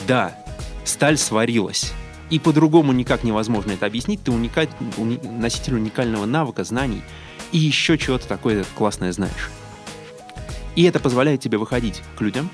[0.09, 0.37] да,
[0.85, 1.93] сталь сварилась.
[2.29, 4.25] И по-другому никак невозможно это объяснить.
[4.25, 4.67] Ты уникаль...
[4.97, 5.21] уни...
[5.23, 7.05] носитель уникального навыка, знаний
[7.53, 9.49] и еще чего-то такое классное знаешь.
[10.75, 12.51] И это позволяет тебе выходить к людям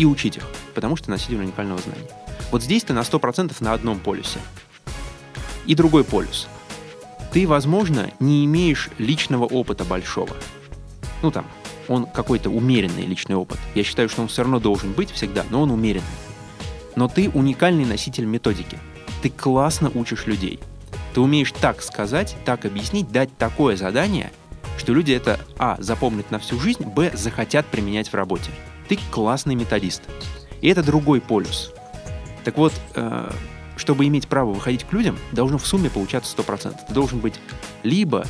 [0.00, 2.10] и учить их, потому что ты носитель уникального знания.
[2.50, 4.40] Вот здесь ты на 100% на одном полюсе.
[5.66, 6.48] И другой полюс.
[7.32, 10.34] Ты, возможно, не имеешь личного опыта большого.
[11.22, 11.46] Ну там,
[11.88, 13.58] он какой-то умеренный личный опыт.
[13.74, 16.04] Я считаю, что он все равно должен быть всегда, но он умеренный.
[16.94, 18.78] Но ты уникальный носитель методики.
[19.22, 20.60] Ты классно учишь людей.
[21.14, 24.32] Ты умеешь так сказать, так объяснить, дать такое задание,
[24.78, 28.50] что люди это, а, запомнят на всю жизнь, б, захотят применять в работе.
[28.88, 30.02] Ты классный методист.
[30.60, 31.72] И это другой полюс.
[32.44, 33.30] Так вот, э,
[33.76, 36.86] чтобы иметь право выходить к людям, должно в сумме получаться 100%.
[36.86, 37.34] Ты должен быть
[37.82, 38.26] либо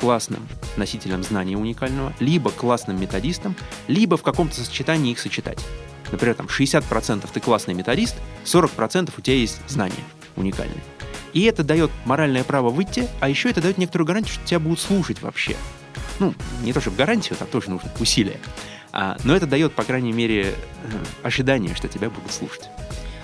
[0.00, 3.54] классным носителем знания уникального, либо классным методистом,
[3.86, 5.58] либо в каком-то сочетании их сочетать.
[6.10, 10.04] Например, там 60% ты классный методист, 40% у тебя есть знания
[10.36, 10.82] уникальные.
[11.34, 14.80] И это дает моральное право выйти, а еще это дает некоторую гарантию, что тебя будут
[14.80, 15.54] слушать вообще.
[16.18, 18.40] Ну, не то чтобы гарантию, там тоже нужно усилия.
[18.92, 20.54] А, но это дает, по крайней мере, э,
[21.22, 22.68] ожидание, что тебя будут слушать.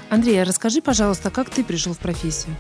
[0.08, 2.54] Андрей, а расскажи, пожалуйста, как ты пришел в профессию?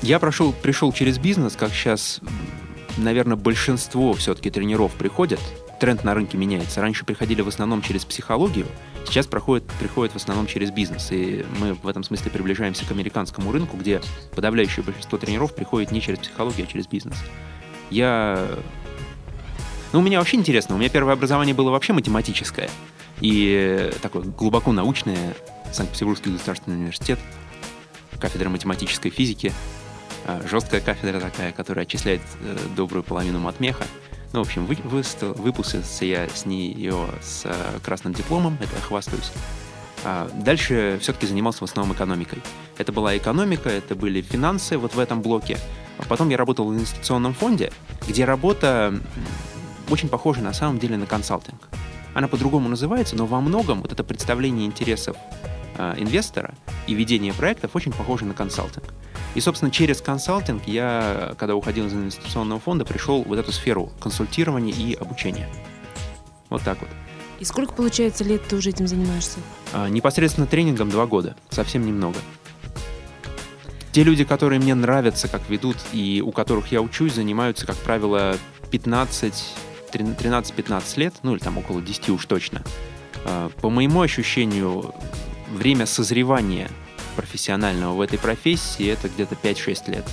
[0.00, 2.20] Я прошел, пришел через бизнес, как сейчас,
[2.98, 5.40] наверное, большинство все-таки тренеров приходят.
[5.80, 6.80] Тренд на рынке меняется.
[6.80, 8.66] Раньше приходили в основном через психологию,
[9.06, 11.08] сейчас проходит, приходит в основном через бизнес.
[11.10, 14.00] И мы в этом смысле приближаемся к американскому рынку, где
[14.34, 17.16] подавляющее большинство тренеров приходит не через психологию, а через бизнес.
[17.90, 18.46] Я...
[19.92, 20.74] Ну, у меня вообще интересно.
[20.74, 22.68] У меня первое образование было вообще математическое.
[23.20, 25.34] И такое глубоко научное.
[25.72, 27.18] Санкт-Петербургский государственный университет.
[28.20, 29.52] Кафедра математической физики.
[30.28, 33.86] А, Жесткая кафедра такая, которая отчисляет э, добрую половину матмеха.
[34.34, 34.76] Ну, в общем, вы,
[35.22, 39.32] выпустился я с нее с э, красным дипломом, это я хвастаюсь.
[40.04, 42.42] А дальше все-таки занимался в основном экономикой.
[42.76, 45.56] Это была экономика, это были финансы вот в этом блоке.
[45.96, 47.72] А потом я работал в инвестиционном фонде,
[48.06, 49.00] где работа
[49.88, 51.70] очень похожа на самом деле на консалтинг.
[52.12, 55.16] Она по-другому называется, но во многом вот это представление интересов
[55.78, 56.54] э, инвестора
[56.86, 58.84] и ведение проектов очень похоже на консалтинг.
[59.34, 64.74] И, собственно, через консалтинг я, когда уходил из инвестиционного фонда, пришел в эту сферу консультирования
[64.74, 65.48] и обучения.
[66.50, 66.88] Вот так вот.
[67.38, 69.38] И сколько, получается, лет ты уже этим занимаешься?
[69.72, 71.36] А, непосредственно тренингом два года.
[71.50, 72.18] Совсем немного.
[73.92, 78.36] Те люди, которые мне нравятся, как ведут, и у которых я учусь, занимаются, как правило,
[78.70, 79.34] 15,
[79.92, 82.62] 13-15 лет, ну или там около 10 уж точно.
[83.24, 84.94] А, по моему ощущению,
[85.50, 86.70] время созревания
[87.18, 90.04] профессионального в этой профессии это где-то 5-6 лет.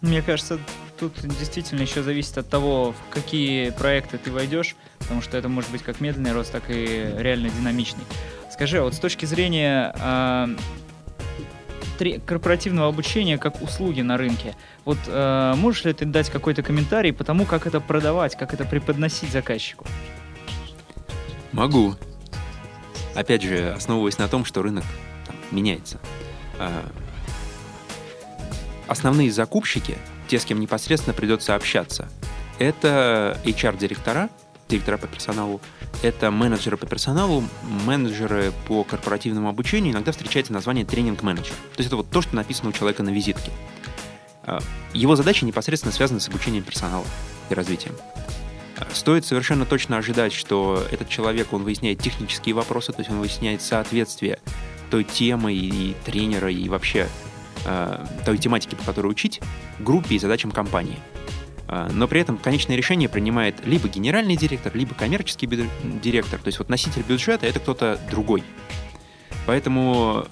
[0.00, 0.58] Мне кажется,
[0.98, 5.70] тут действительно еще зависит от того, в какие проекты ты войдешь, потому что это может
[5.70, 8.02] быть как медленный рост, так и реально динамичный.
[8.52, 9.94] Скажи, а вот с точки зрения
[12.00, 17.12] э, корпоративного обучения как услуги на рынке, вот э, можешь ли ты дать какой-то комментарий
[17.12, 19.86] по тому, как это продавать, как это преподносить заказчику?
[21.52, 21.94] Могу.
[23.14, 24.84] Опять же, основываясь на том, что рынок
[25.50, 25.98] меняется.
[26.58, 26.84] А,
[28.86, 32.08] основные закупщики, те, с кем непосредственно придется общаться,
[32.58, 34.30] это HR-директора,
[34.68, 35.60] директора по персоналу,
[36.02, 37.44] это менеджеры по персоналу,
[37.86, 41.54] менеджеры по корпоративному обучению, иногда встречается название тренинг-менеджер.
[41.54, 43.50] То есть это вот то, что написано у человека на визитке.
[44.42, 44.60] А,
[44.92, 47.06] его задачи непосредственно связаны с обучением персонала
[47.50, 47.94] и развитием.
[48.78, 53.20] А, стоит совершенно точно ожидать, что этот человек, он выясняет технические вопросы, то есть он
[53.20, 54.38] выясняет соответствие
[54.94, 57.08] той темы и тренера, и вообще
[57.64, 59.40] э, той тематики, по которой учить,
[59.80, 61.00] группе и задачам компании.
[61.66, 66.38] Э, но при этом конечное решение принимает либо генеральный директор, либо коммерческий директор.
[66.38, 68.44] То есть вот носитель бюджета— это кто-то другой.
[69.46, 70.26] Поэтому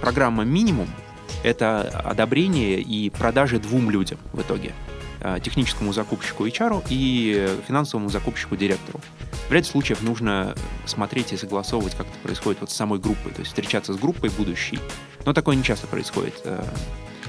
[0.00, 0.88] программа «Минимум»—
[1.42, 4.74] это одобрение и продажи двум людям в итоге.
[5.24, 9.00] Э, техническому закупщику HR и финансовому закупщику директору.
[9.48, 13.40] В ряде случаев нужно смотреть и согласовывать, как это происходит вот с самой группой, то
[13.40, 14.80] есть встречаться с группой будущей.
[15.24, 16.40] Но такое не часто происходит.
[16.44, 16.64] Э,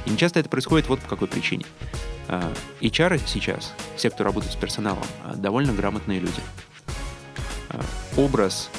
[0.08, 1.65] и не часто это происходит вот по какой причине.
[2.29, 2.41] Э,
[2.82, 6.41] HR сейчас, все, кто работает с персоналом, довольно грамотные люди.
[8.17, 8.71] Образ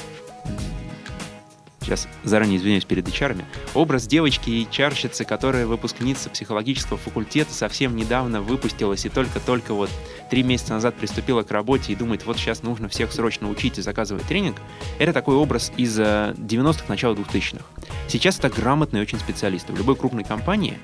[1.85, 3.43] сейчас заранее извиняюсь перед HR,
[3.73, 9.89] образ девочки и чарщицы, которая выпускница психологического факультета, совсем недавно выпустилась и только-только вот
[10.29, 13.81] три месяца назад приступила к работе и думает, вот сейчас нужно всех срочно учить и
[13.81, 14.57] заказывать тренинг,
[14.99, 17.63] это такой образ из 90-х, э, начала 2000-х.
[18.07, 19.69] Сейчас это грамотный очень специалист.
[19.69, 20.77] В любой крупной компании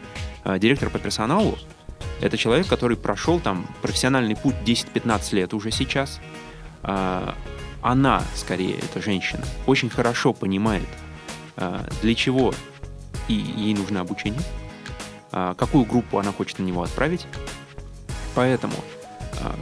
[0.43, 1.57] э, директор по персоналу
[2.21, 6.19] это человек, который прошел там профессиональный путь 10-15 лет уже сейчас,
[6.83, 7.35] а,
[7.81, 10.87] она, скорее, эта женщина, очень хорошо понимает,
[11.57, 12.53] а, для чего
[13.27, 14.41] и ей нужно обучение,
[15.31, 17.25] а, какую группу она хочет на него отправить.
[18.35, 18.73] Поэтому
[19.41, 19.55] а,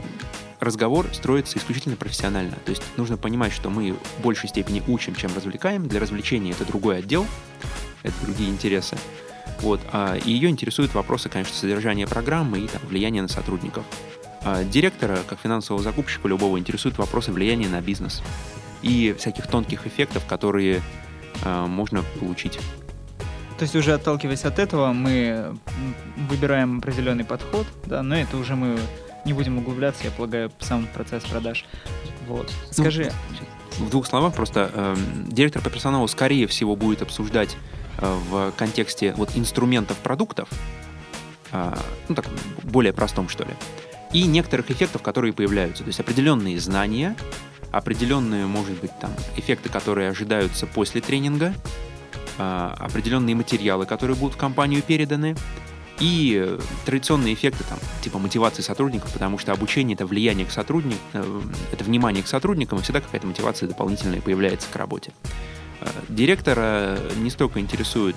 [0.60, 2.56] разговор строится исключительно профессионально.
[2.64, 5.88] То есть нужно понимать, что мы в большей степени учим, чем развлекаем.
[5.88, 7.26] Для развлечения это другой отдел,
[8.02, 8.96] это другие интересы.
[9.60, 13.84] Вот, а ее интересуют вопросы, конечно, содержания программы и там, влияния на сотрудников.
[14.42, 18.22] А директора, как финансового закупщика любого, интересуют вопросы влияния на бизнес
[18.82, 20.82] и всяких тонких эффектов, которые
[21.44, 22.58] э, можно получить.
[23.58, 25.54] То есть уже отталкиваясь от этого, мы
[26.30, 28.78] выбираем определенный подход, да, но это уже мы
[29.26, 31.66] не будем углубляться, я полагаю, в сам процесс продаж.
[32.26, 32.50] Вот.
[32.68, 33.12] Ну, Скажи.
[33.78, 37.56] Ну, в двух словах просто э, директор по персоналу скорее всего будет обсуждать
[37.98, 40.48] э, в контексте вот инструментов продуктов,
[41.52, 41.74] э,
[42.08, 42.26] ну так
[42.62, 43.50] более простом что ли,
[44.12, 45.84] и некоторых эффектов, которые появляются.
[45.84, 47.16] То есть определенные знания,
[47.70, 51.54] определенные, может быть, там, эффекты, которые ожидаются после тренинга,
[52.38, 55.36] а, определенные материалы, которые будут в компанию переданы,
[56.00, 61.40] и традиционные эффекты, там, типа мотивации сотрудников, потому что обучение— это влияние к сотрудникам, э,
[61.72, 65.12] это внимание к сотрудникам, и всегда какая-то мотивация дополнительная появляется к работе.
[66.08, 68.16] Директора не столько интересует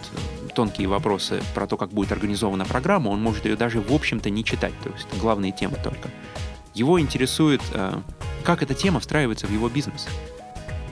[0.54, 4.44] тонкие вопросы про то, как будет организована программа, он может ее даже, в общем-то, не
[4.44, 6.10] читать, то есть главные темы только.
[6.74, 8.00] Его интересует, э,
[8.44, 10.08] как эта тема встраивается в его бизнес.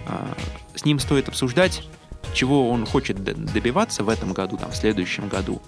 [0.08, 0.34] Э,
[0.76, 1.84] с ним стоит обсуждать,
[2.34, 5.62] чего он хочет добиваться в этом году, там, в следующем году,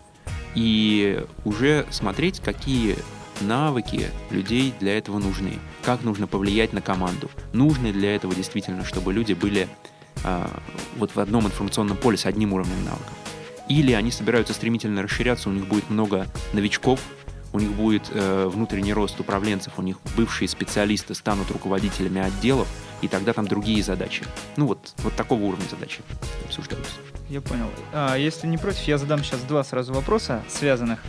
[0.55, 2.97] и уже смотреть, какие
[3.41, 9.13] навыки людей для этого нужны, как нужно повлиять на команду, нужно для этого действительно, чтобы
[9.13, 9.67] люди были
[10.97, 13.13] вот в одном информационном поле с одним уровнем навыков.
[13.69, 16.99] Или они собираются стремительно расширяться, у них будет много новичков,
[17.53, 22.67] у них будет э, внутренний рост управленцев, у них бывшие специалисты станут руководителями отделов,
[23.01, 24.25] и тогда там другие задачи.
[24.57, 26.01] Ну вот, вот такого уровня задачи
[26.45, 26.95] обсуждаются.
[27.29, 27.69] Я понял.
[27.93, 30.99] А, если не против, я задам сейчас два сразу вопроса, связанных.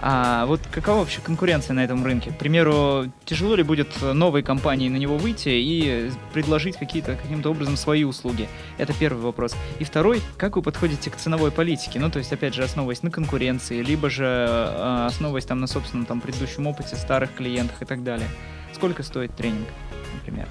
[0.00, 2.30] А вот какова вообще конкуренция на этом рынке?
[2.30, 7.76] К примеру, тяжело ли будет новой компании на него выйти и предложить какие-то каким-то образом
[7.76, 8.48] свои услуги?
[8.76, 9.56] Это первый вопрос.
[9.80, 11.98] И второй, как вы подходите к ценовой политике?
[11.98, 16.06] Ну, то есть, опять же, основываясь на конкуренции, либо же э, основываясь там на собственном
[16.06, 18.28] там предыдущем опыте, старых клиентах и так далее.
[18.72, 19.66] Сколько стоит тренинг,
[20.14, 20.46] например?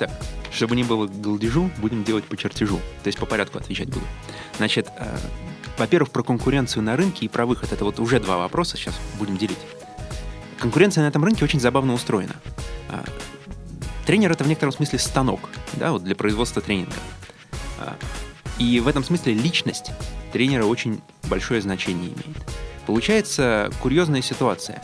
[0.00, 0.10] Так,
[0.50, 2.78] чтобы не было голдежу, будем делать по чертежу.
[3.02, 4.06] То есть по порядку отвечать буду.
[4.56, 5.18] Значит, э,
[5.76, 7.70] во-первых, про конкуренцию на рынке и про выход.
[7.70, 9.58] Это вот уже два вопроса, сейчас будем делить.
[10.58, 12.34] Конкуренция на этом рынке очень забавно устроена.
[12.88, 13.04] А,
[14.06, 16.96] тренер— это в некотором смысле станок да, вот для производства тренинга.
[17.78, 17.98] А,
[18.58, 19.90] и в этом смысле личность
[20.32, 22.38] тренера очень большое значение имеет.
[22.86, 24.82] Получается курьезная ситуация.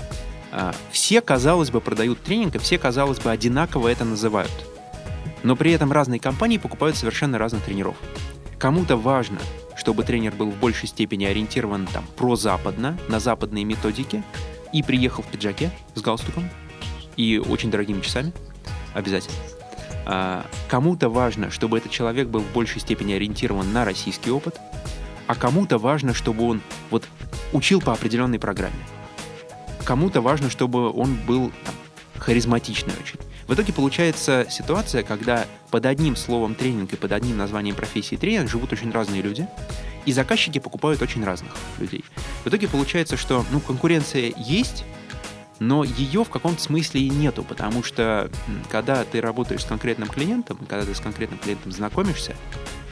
[0.52, 4.75] А, все, казалось бы, продают тренинг, и все, казалось бы, одинаково это называют.
[5.46, 7.96] Но при этом разные компании покупают совершенно разных тренеров.
[8.58, 9.38] Кому-то важно
[9.76, 14.24] чтобы тренер был в большей степени ориентирован там прозападно, на западные методики,
[14.72, 16.48] и приехал в пиджаке с галстуком
[17.16, 18.32] и очень дорогими часами,
[18.94, 19.36] обязательно.
[20.06, 24.58] А, кому-то важно, чтобы этот человек был в большей степени ориентирован на российский опыт,
[25.26, 27.06] а кому-то важно, чтобы он вот
[27.52, 28.74] учил по определенной программе.
[29.84, 31.74] Кому-то важно, чтобы он был там,
[32.18, 33.20] харизматичный очень.
[33.46, 38.48] В итоге получается ситуация, когда под одним словом тренинг и под одним названием профессии тренер
[38.48, 39.46] живут очень разные люди,
[40.04, 42.04] и заказчики покупают очень разных людей.
[42.44, 44.84] В итоге получается, что ну, конкуренция есть,
[45.58, 48.30] но ее в каком-то смысле и нету, потому что
[48.70, 52.34] когда ты работаешь с конкретным клиентом, когда ты с конкретным клиентом знакомишься,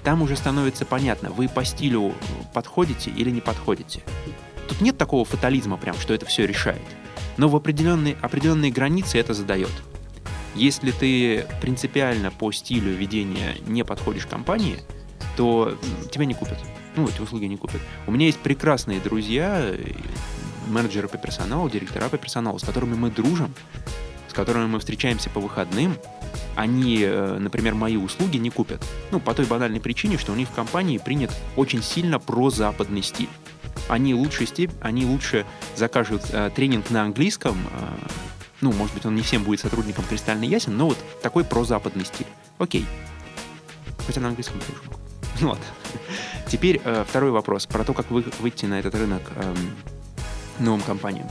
[0.02, 2.14] там уже становится понятно, вы по стилю
[2.52, 4.02] подходите или не подходите.
[4.68, 6.82] Тут нет такого фатализма прям, что это все решает.
[7.36, 9.72] Но в определенные, определенные границы это задает.
[10.54, 14.78] Если ты принципиально по стилю ведения не подходишь компании,
[15.36, 15.76] то
[16.10, 16.58] тебя не купят.
[16.96, 17.80] Ну, эти услуги не купят.
[18.06, 19.74] У меня есть прекрасные друзья,
[20.68, 23.52] менеджеры по персоналу, директора по персоналу, с которыми мы дружим,
[24.28, 25.96] с которыми мы встречаемся по выходным,
[26.56, 28.84] они, э, например, мои услуги не купят.
[29.10, 33.28] Ну, по той банальной причине, что у них в компании принят очень сильно прозападный стиль.
[33.88, 34.70] Они лучше, степ...
[34.80, 35.44] они лучше
[35.74, 38.08] закажут э, тренинг на английском, э,
[38.64, 42.26] ну, может быть, он не всем будет сотрудникам кристально ясен, но вот такой прозападный стиль.
[42.56, 42.86] Окей.
[44.06, 44.98] Хотя на английском тоже могу.
[45.40, 45.64] Ну ладно.
[46.48, 49.54] Теперь э, второй вопрос про то, как вы, выйти на этот рынок э,
[50.60, 51.28] новым компаниям.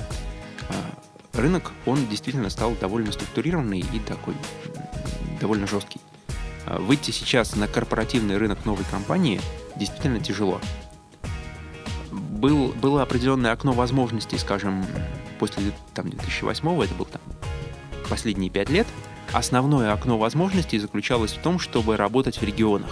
[0.69, 0.73] Э,
[1.39, 4.35] рынок, он действительно стал довольно структурированный и такой
[5.41, 6.01] довольно жесткий.
[6.67, 9.41] Э, выйти сейчас на корпоративный рынок новой компании
[9.75, 10.61] действительно тяжело.
[12.11, 14.85] Был, было определенное окно возможностей, скажем,
[15.39, 17.21] после там, 2008 это был там
[18.09, 18.87] последние пять лет,
[19.31, 22.89] основное окно возможностей заключалось в том, чтобы работать в регионах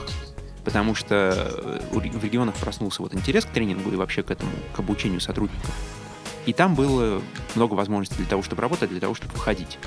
[0.63, 4.79] потому что э, в регионах проснулся вот интерес к тренингу и вообще к этому, к
[4.79, 5.71] обучению сотрудников.
[6.45, 7.21] И там было
[7.55, 9.77] много возможностей для того, чтобы работать, для того, чтобы выходить.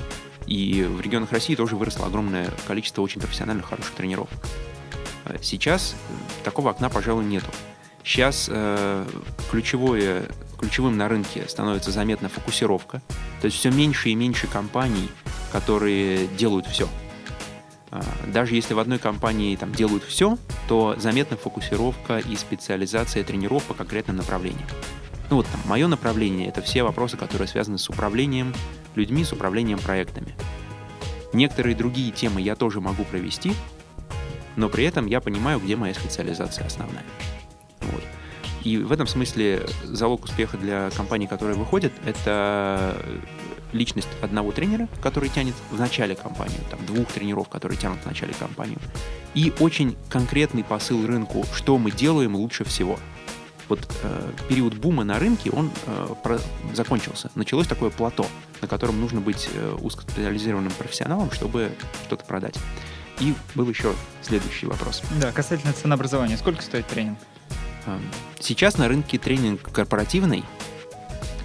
[0.47, 4.29] И в регионах России тоже выросло огромное количество очень профессиональных, хороших тренеров.
[5.25, 5.95] Э, сейчас
[6.43, 7.47] такого окна, пожалуй, нету.
[8.03, 9.05] Сейчас э,
[9.49, 13.01] ключевое, ключевым на рынке становится заметна фокусировка.
[13.41, 15.09] То есть все меньше и меньше компаний,
[15.51, 16.87] которые делают все–
[17.95, 20.37] а, даже если в одной компании там делают все,
[20.67, 24.67] то заметна фокусировка и специализация тренеров по конкретным направлениям.
[25.29, 28.53] Ну вот там, мое направление— это все вопросы, которые связаны с управлением
[28.95, 30.35] людьми, с управлением проектами.
[31.31, 33.53] Некоторые другие темы я тоже могу провести,
[34.57, 37.03] но при этом я понимаю, где моя специализация основная.
[37.79, 38.03] Вот.
[38.65, 42.97] И в этом смысле залог успеха для компаний, которые выходят, это
[43.71, 48.33] личность одного тренера, который тянет в начале компанию, там, двух тренеров, которые тянут в начале
[48.33, 48.79] компанию,
[49.35, 52.97] и очень конкретный посыл рынку, что мы делаем лучше всего.
[53.67, 56.39] Вот э, период бума на рынке, он э, про,
[56.73, 57.31] закончился.
[57.35, 58.25] Началось такое плато,
[58.61, 61.71] на котором нужно быть э, узкоспециализированным профессионалом, чтобы
[62.05, 62.57] что-то продать.
[63.19, 65.01] И был еще следующий вопрос.
[65.19, 66.37] Да, касательно ценообразования.
[66.37, 67.17] Сколько стоит тренинг?
[67.85, 67.97] Э,
[68.39, 70.43] сейчас на рынке тренинг корпоративный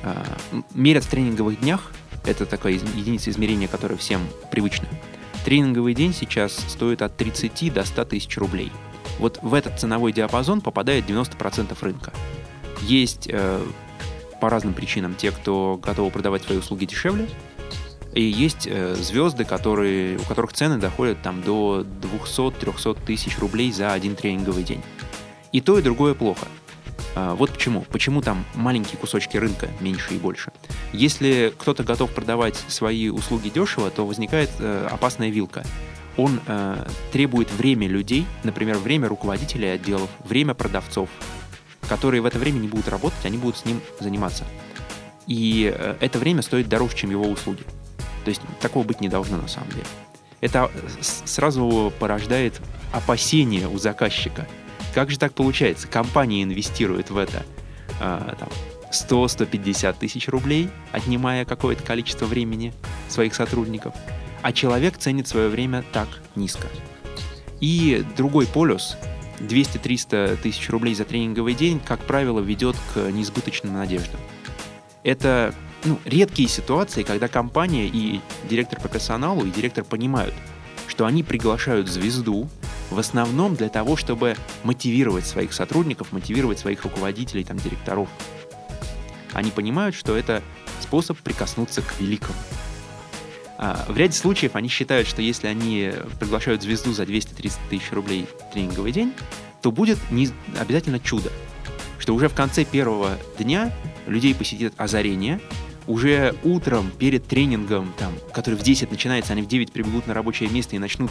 [0.02, 0.14] э,
[0.74, 1.92] мерят в тренинговых днях
[2.24, 4.20] это такая единица измерения, которая всем
[4.50, 4.86] привычна.
[5.44, 8.70] Тренинговый день сейчас стоит от 30 до 100 тысяч рублей.
[9.18, 12.12] Вот в этот ценовой диапазон попадает 90% рынка.
[12.82, 13.62] Есть э,
[14.40, 17.28] по разным причинам те, кто готовы продавать свои услуги дешевле,
[18.12, 21.86] и есть э, звезды, которые, у которых цены доходят там, до
[22.26, 24.82] 200-300 тысяч рублей за один тренинговый день.
[25.52, 26.46] И то, и другое плохо.
[27.14, 27.82] А, вот почему.
[27.82, 30.52] Почему там маленькие кусочки рынка, меньше и больше.
[30.92, 35.64] Если кто-то готов продавать свои услуги дешево, то возникает э, опасная вилка.
[36.16, 41.08] Он э, требует время людей, например, время руководителей отделов, время продавцов,
[41.88, 44.44] которые в это время не будут работать, они будут с ним заниматься.
[45.26, 47.62] И э, это время стоит дороже, чем его услуги.
[48.24, 49.86] То есть такого быть не должно на самом деле.
[50.40, 50.70] Это
[51.00, 52.60] сразу порождает
[52.92, 54.46] опасения у заказчика–
[54.94, 55.86] как же так получается?
[55.86, 57.44] Компания инвестирует в это
[58.00, 58.48] э, там,
[58.92, 62.72] 100-150 тысяч рублей, отнимая какое-то количество времени
[63.08, 63.94] своих сотрудников,
[64.42, 66.66] а человек ценит свое время так низко.
[67.60, 68.96] И другой полюс,
[69.40, 74.20] 200-300 тысяч рублей за тренинговый день, как правило, ведет к неизбыточным надеждам.
[75.02, 80.34] Это ну, редкие ситуации, когда компания и директор по персоналу, и директор понимают,
[80.88, 82.48] что они приглашают звезду,
[82.90, 88.08] в основном для того, чтобы мотивировать своих сотрудников, мотивировать своих руководителей, там, директоров.
[89.32, 90.42] Они понимают, что это
[90.80, 92.38] способ прикоснуться к великому.
[93.58, 98.26] А в ряде случаев они считают, что если они приглашают звезду за 230 тысяч рублей
[98.52, 99.12] тренинговый день,
[99.60, 101.30] то будет не обязательно чудо.
[101.98, 103.70] Что уже в конце первого дня
[104.06, 105.40] людей посетит озарение,
[105.86, 110.48] уже утром перед тренингом, там, который в 10 начинается, они в 9 прибегут на рабочее
[110.48, 111.10] место и начнут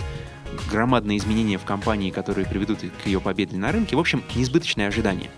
[0.70, 3.96] громадные изменения в компании, которые приведут к ее победе на рынке.
[3.96, 5.30] В общем, несбыточные ожидания.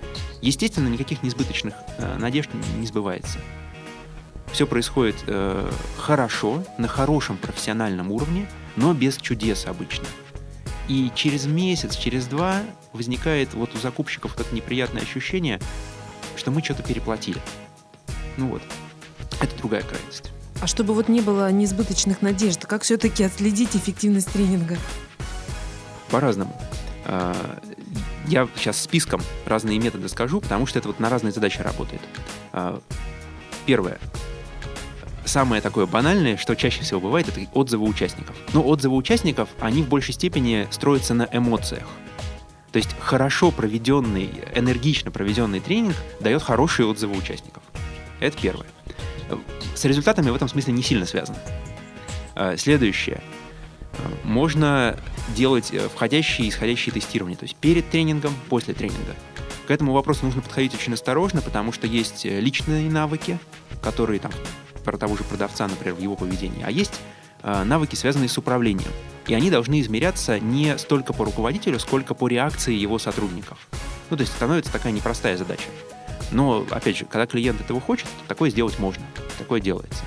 [0.42, 3.40] Естественно, никаких несбыточных э, надежд не сбывается.
[4.52, 10.08] Все происходит э, хорошо, на хорошем профессиональном уровне, но без чудес обычно.
[10.88, 15.60] И через месяц, через два возникает вот у закупщиков вот это неприятное ощущение,
[16.36, 17.40] что мы что-то переплатили.
[18.38, 18.62] Ну вот,
[19.40, 20.32] это другая крайность.
[20.62, 24.78] А чтобы вот не было несбыточных надежд, как все-таки отследить эффективность тренинга?
[26.12, 26.56] По-разному.
[27.06, 27.60] А,
[28.28, 32.02] я сейчас списком разные методы скажу, потому что это вот на разные задачи работает.
[32.54, 32.80] А,
[33.66, 33.98] первое.
[35.26, 38.36] Самое такое банальное, что чаще всего бывает, это отзывы участников.
[38.54, 41.88] Но отзывы участников, они в большей степени строятся на эмоциях.
[42.72, 47.64] То есть хорошо проведенный, энергично проведенный тренинг дает хорошие отзывы участников.
[48.20, 48.68] Это первое
[49.76, 51.38] с результатами в этом смысле не сильно связано.
[52.36, 53.22] Э, Следующее.
[53.94, 54.98] Э, Можно
[55.36, 59.16] делать э, входящие и исходящие тестирования, то есть перед тренингом, после тренинга.
[59.68, 63.40] К этому вопросу нужно подходить очень осторожно, потому что есть личные навыки,
[63.82, 64.32] которые там
[64.84, 67.00] про того же продавца, например, в его поведении, а есть
[67.44, 68.92] навыки, связанные с управлением.
[69.28, 73.68] И они должны измеряться не столько по руководителю, сколько по реакции его сотрудников.
[74.10, 75.70] Ну, то есть становится такая непростая задача.
[76.32, 79.04] Но, опять же, когда клиент этого хочет, такое сделать можно,
[79.38, 80.04] такое делается.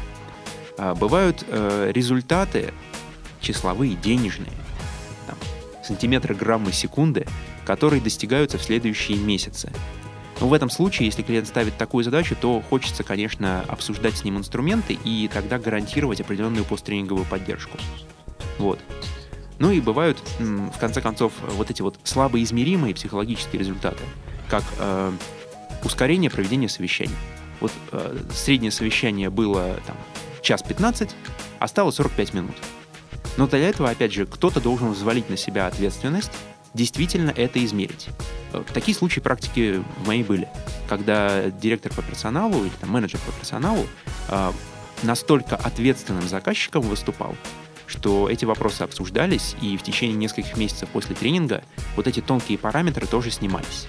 [0.79, 2.73] А, бывают э, результаты
[3.41, 4.53] числовые, денежные,
[5.27, 5.37] там,
[5.85, 7.27] сантиметры, граммы, секунды,
[7.67, 9.71] которые достигаются в следующие месяцы.
[10.41, 14.39] Но в этом случае, если клиент ставит такую задачу, то хочется, конечно, обсуждать с ним
[14.39, 17.79] инструменты и тогда гарантировать определенную посттренинговую поддержку.
[18.59, 18.81] Вот.
[19.59, 24.03] Ну и бывают, в конце концов, вот эти вот слабо измеримые психологические результаты,
[24.49, 25.13] как э,
[25.85, 27.15] ускорение проведения совещаний.
[27.61, 29.97] Вот э, среднее совещание было там
[30.43, 31.11] час 15,
[31.59, 32.57] а стало 45 минут.
[33.37, 36.31] Но для этого, опять же, кто-то должен взвалить на себя ответственность,
[36.75, 38.09] действительно это измерить.
[38.53, 40.49] Э, Такие случаи практики в моей были,
[40.89, 43.87] когда директор по персоналу или там, менеджер по персоналу
[44.29, 44.53] э,
[45.03, 47.35] настолько ответственным заказчиком выступал,
[47.87, 51.63] что эти вопросы обсуждались, и в течение нескольких месяцев после тренинга
[51.97, 53.89] вот эти тонкие параметры тоже снимались.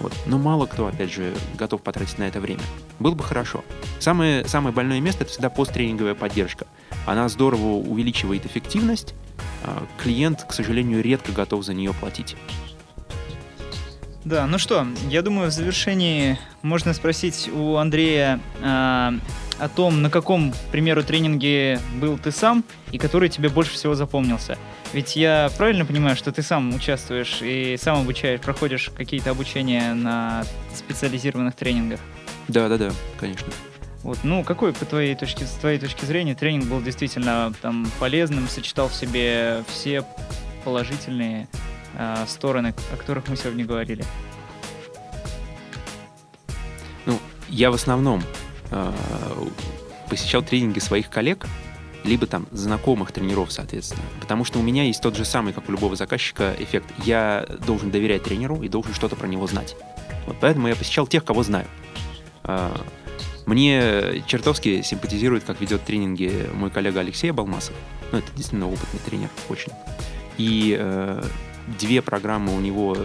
[0.00, 0.12] Вот.
[0.26, 2.62] Но мало кто, опять же, готов потратить на это время.
[2.98, 3.64] Было бы хорошо.
[3.98, 6.66] Самое, самое больное место— это всегда посттренинговая поддержка.
[7.06, 9.14] Она здорово увеличивает эффективность,
[9.64, 12.36] а клиент, к сожалению, редко готов за нее платить.
[14.24, 19.14] Да, ну что, я думаю, в завершении можно спросить у Андрея а,
[19.58, 23.94] о том, на каком, к примеру, тренинге был ты сам и который тебе больше всего
[23.94, 24.56] запомнился.
[24.92, 30.44] Ведь я правильно понимаю, что ты сам участвуешь и сам обучаешь, проходишь какие-то обучения на
[30.74, 32.00] специализированных тренингах.
[32.48, 33.48] Да, да, да, конечно.
[34.02, 38.48] Вот, ну, какой, по твоей точке, с твоей точки зрения, тренинг был действительно там полезным,
[38.48, 40.04] сочетал в себе все
[40.64, 41.48] положительные
[41.94, 44.04] а, стороны, о которых мы сегодня говорили?
[47.06, 48.47] Ну, я в основном э,
[50.08, 51.46] посещал тренинги своих коллег,
[52.04, 54.02] либо там знакомых тренеров, соответственно.
[54.20, 56.86] Потому что у меня есть тот же самый, как у любого заказчика, эффект.
[57.04, 59.76] Я должен доверять тренеру и должен что-то про него знать.
[60.26, 61.66] Вот поэтому я посещал тех, кого знаю.
[62.44, 62.70] Э,
[63.46, 67.74] Мне чертовски симпатизирует, как ведет тренинги мой коллега Алексей Балмасов.
[68.12, 69.72] Ну, это действительно опытный тренер, очень.
[70.38, 71.22] И э,
[71.78, 72.96] две программы у него,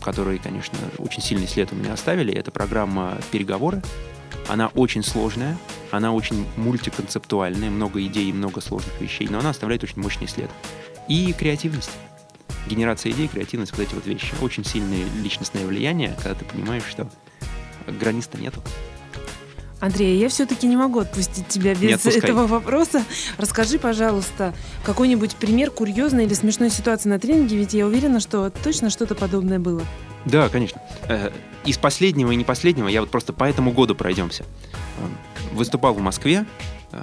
[0.00, 2.32] которые, конечно, очень сильный след у меня оставили.
[2.32, 3.82] Это программа «Переговоры».
[4.48, 5.56] Она очень сложная,
[5.90, 10.50] она очень мультиконцептуальная, много идей и много сложных вещей, но она оставляет очень мощный след.
[11.08, 11.90] И креативность.
[12.66, 14.34] Генерация идей, креативность, вот эти вот вещи.
[14.42, 17.08] Очень сильное личностное влияние, когда ты понимаешь, что
[17.86, 18.62] границ-то нету.
[19.80, 23.02] Андрей, я все-таки не могу отпустить тебя без этого вопроса.
[23.38, 24.54] Расскажи, пожалуйста,
[24.84, 29.58] какой-нибудь пример курьезной или смешной ситуации на тренинге, ведь я уверена, что точно что-то подобное
[29.58, 29.82] было.
[30.26, 30.82] Да, конечно.
[31.08, 31.30] Э,
[31.64, 34.44] Из последнего и не последнего я вот просто по этому году пройдемся.
[34.98, 36.44] Э, Выступал в Москве.
[36.92, 36.98] э,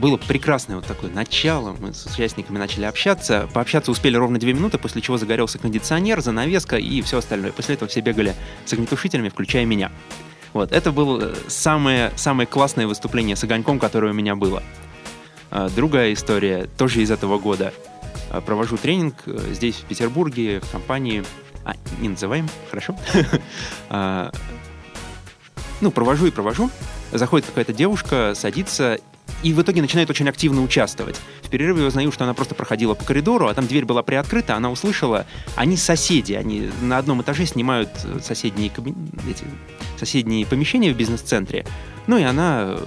[0.00, 1.76] Было прекрасное вот такое начало.
[1.78, 3.48] Мы с участниками начали общаться.
[3.54, 7.52] Пообщаться успели ровно две минуты, после чего загорелся кондиционер, занавеска и все остальное.
[7.52, 9.92] После этого все бегали с огнетушителями, включая меня.
[10.52, 14.62] Вот, это было э, самое, самое классное выступление с огоньком, которое у меня было.
[15.50, 17.72] А, Другая история, тоже из этого года.
[18.30, 21.24] А, Провожу тренинг э, здесь, в Петербурге, в компании...
[21.64, 22.96] А, не называем, хорошо.
[23.90, 24.30] А,
[25.80, 26.70] Ну, провожу и провожу.
[27.12, 28.98] Заходит какая-то девушка, садится
[29.42, 31.20] и в итоге начинает очень активно участвовать.
[31.42, 34.56] В перерыве я узнаю, что она просто проходила по коридору, а там дверь была приоткрыта,
[34.56, 38.70] она услышала, они соседи, они на одном этаже снимают э, соседние,
[39.28, 39.44] эти,
[39.96, 41.64] соседние помещения в бизнес-центре.
[42.06, 42.86] Ну и она э,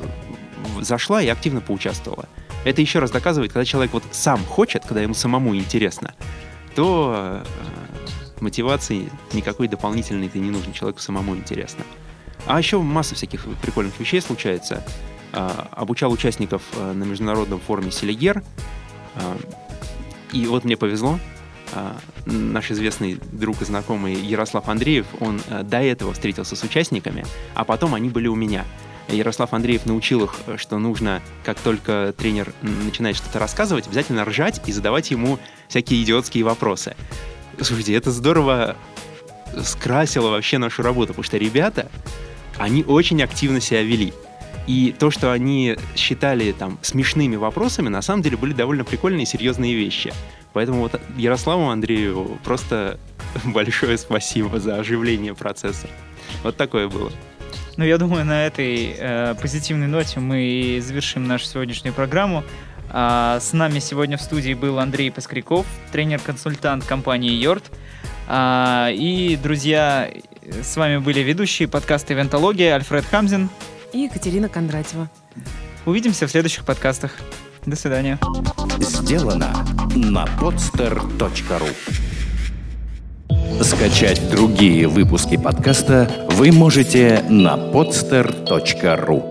[0.81, 2.27] зашла и активно поучаствовала.
[2.65, 6.13] Это еще раз доказывает, когда человек вот сам хочет, когда ему самому интересно,
[6.75, 11.83] то э, мотивации никакой дополнительной-то не нужно, человеку самому интересно.
[12.45, 14.83] А еще масса всяких прикольных вещей случается.
[15.33, 18.43] А, Обучал участников а, на международном форуме Селигер.
[19.15, 19.37] А,
[20.31, 21.19] И вот мне повезло.
[21.73, 27.25] А, Наш известный друг и знакомый Ярослав Андреев, он а, до этого встретился с участниками,
[27.53, 28.65] а потом они были у меня.
[29.07, 34.61] Ярослав Андреев научил их, э, что нужно, как только тренер начинает что-то рассказывать, обязательно ржать
[34.65, 36.95] и задавать ему всякие идиотские вопросы.
[37.59, 38.77] Слушайте, это здорово
[39.63, 41.89] скрасило вообще нашу работу, потому что ребята,
[42.57, 44.13] они очень активно себя вели.
[44.71, 49.25] И то, что они считали там смешными вопросами, на самом деле были довольно прикольные и
[49.25, 50.13] серьезные вещи.
[50.53, 52.97] Поэтому вот Ярославу Андрееву просто
[53.43, 55.87] большое спасибо за оживление процесса.
[56.41, 57.11] Вот такое было.
[57.75, 62.45] Ну, я думаю, на этой э, позитивной ноте мы завершим нашу сегодняшнюю программу.
[62.89, 67.69] А, С нами сегодня в студии был Андрей Поскряков, тренер-консультант компании Йорт.
[68.29, 70.09] А, И, друзья,
[70.61, 73.49] с вами были ведущие подкаста «Ивентология» Альфред Хамзин.
[73.93, 75.09] И Екатерина Кондратьева.
[75.85, 77.11] Увидимся в следующих подкастах.
[77.65, 78.19] До свидания.
[78.79, 79.65] Сделано
[79.95, 81.69] на podster.ru
[83.63, 89.30] Скачать другие выпуски подкаста вы можете на podster.ru